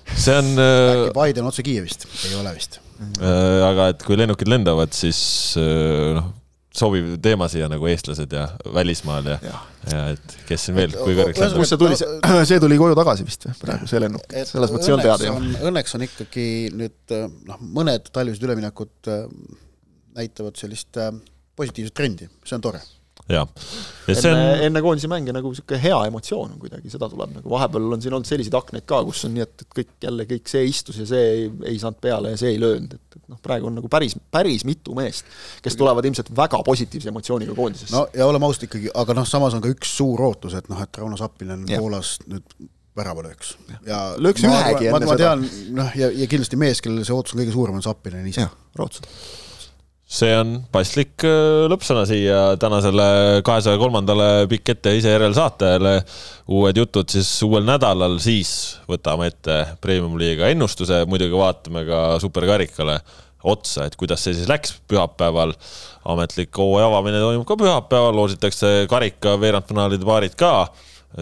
[0.10, 2.82] see on äh, äkki Biden otse Kiievist, ei ole vist.
[3.22, 5.20] aga et kui lennukid lendavad, siis
[6.18, 6.34] noh
[6.74, 9.60] sobiv teema siia nagu eestlased ja välismaal ja, ja,
[9.92, 11.58] ja et kes siin veel, kui kõrgeks on.
[11.60, 12.00] kust see tuli,
[12.50, 15.36] see tuli koju tagasi vist või praegu, see lennuk, selles mõttes ei olnud teada ju.
[15.70, 16.48] õnneks on ikkagi
[16.80, 17.16] nüüd
[17.52, 19.28] noh, mõned talvised üleminekud äh,
[20.18, 21.14] näitavad sellist äh,
[21.60, 22.82] positiivset trendi, see on tore
[23.30, 23.48] jah.
[24.08, 27.96] enne on..., enne koondise mänge nagu niisugune hea emotsioon on kuidagi, seda tuleb nagu vahepeal
[27.96, 30.66] on siin olnud selliseid aknaid ka, kus on nii, et, et kõik jälle, kõik see
[30.68, 33.70] istus ja see ei, ei saanud peale ja see ei löönud, et, et noh, praegu
[33.70, 35.30] on nagu päris, päris mitu meest,
[35.64, 37.96] kes tulevad ilmselt väga positiivse emotsiooniga koondisesse.
[37.96, 40.84] no ja oleme ausad ikkagi, aga noh, samas on ka üks suur ootus, et noh,
[40.84, 42.58] et Rauno Sappinen Poolas nüüd
[42.98, 43.56] värava lööks.
[43.88, 45.14] ja lööks ühegi enne seda.
[45.14, 45.48] ma tean,
[45.80, 48.46] noh, ja, ja kindlasti mees, kellel see ootus on kõige suurem, on Sappinen ise.
[48.46, 49.08] jah, raudselt
[50.14, 55.96] see on paslik äh, lõppsõna siia tänasele kahesaja kolmandale Pikk ette ise järel saatele.
[56.54, 63.00] uued jutud siis uuel nädalal, siis võtame ette premium-liiga ennustuse, muidugi vaatame ka superkarikale
[63.44, 65.56] otsa, et kuidas see siis läks pühapäeval.
[66.06, 70.68] ametlik hooaja avamine toimub ka pühapäeval, loositakse karika veerandfinaalide paarid ka.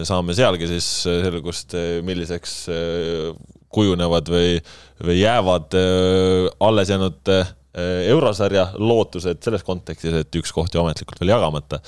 [0.02, 1.74] saame sealgi siis selgust,
[2.04, 3.32] milliseks äh,
[3.72, 4.60] kujunevad või,
[5.00, 7.34] või jäävad äh, alles jäänud
[7.72, 11.80] eurosarja lootused selles kontekstis, et üks koht ju ametlikult veel jagamata.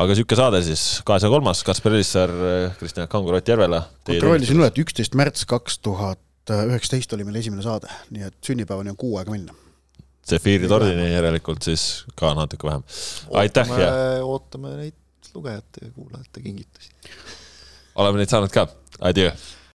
[0.00, 3.82] aga sihuke saade siis, kahesaja kolmas, Kaspar Elissaar, äh, Kristjan Kangur, Ott Järvela.
[4.06, 6.18] kontrollisin üle, et üksteist märts kaks tuhat
[6.50, 9.54] üheksateist oli meil esimene saade, nii et sünnipäevani on kuu aega minna.
[10.26, 12.82] Zefiiri tordini järelikult siis ka natuke vähem.
[13.42, 13.92] aitäh ja.
[14.24, 16.90] ootame neid lugejate ja kuulajate kingitusi.
[17.94, 18.66] oleme neid saanud ka,
[19.00, 19.34] adjöö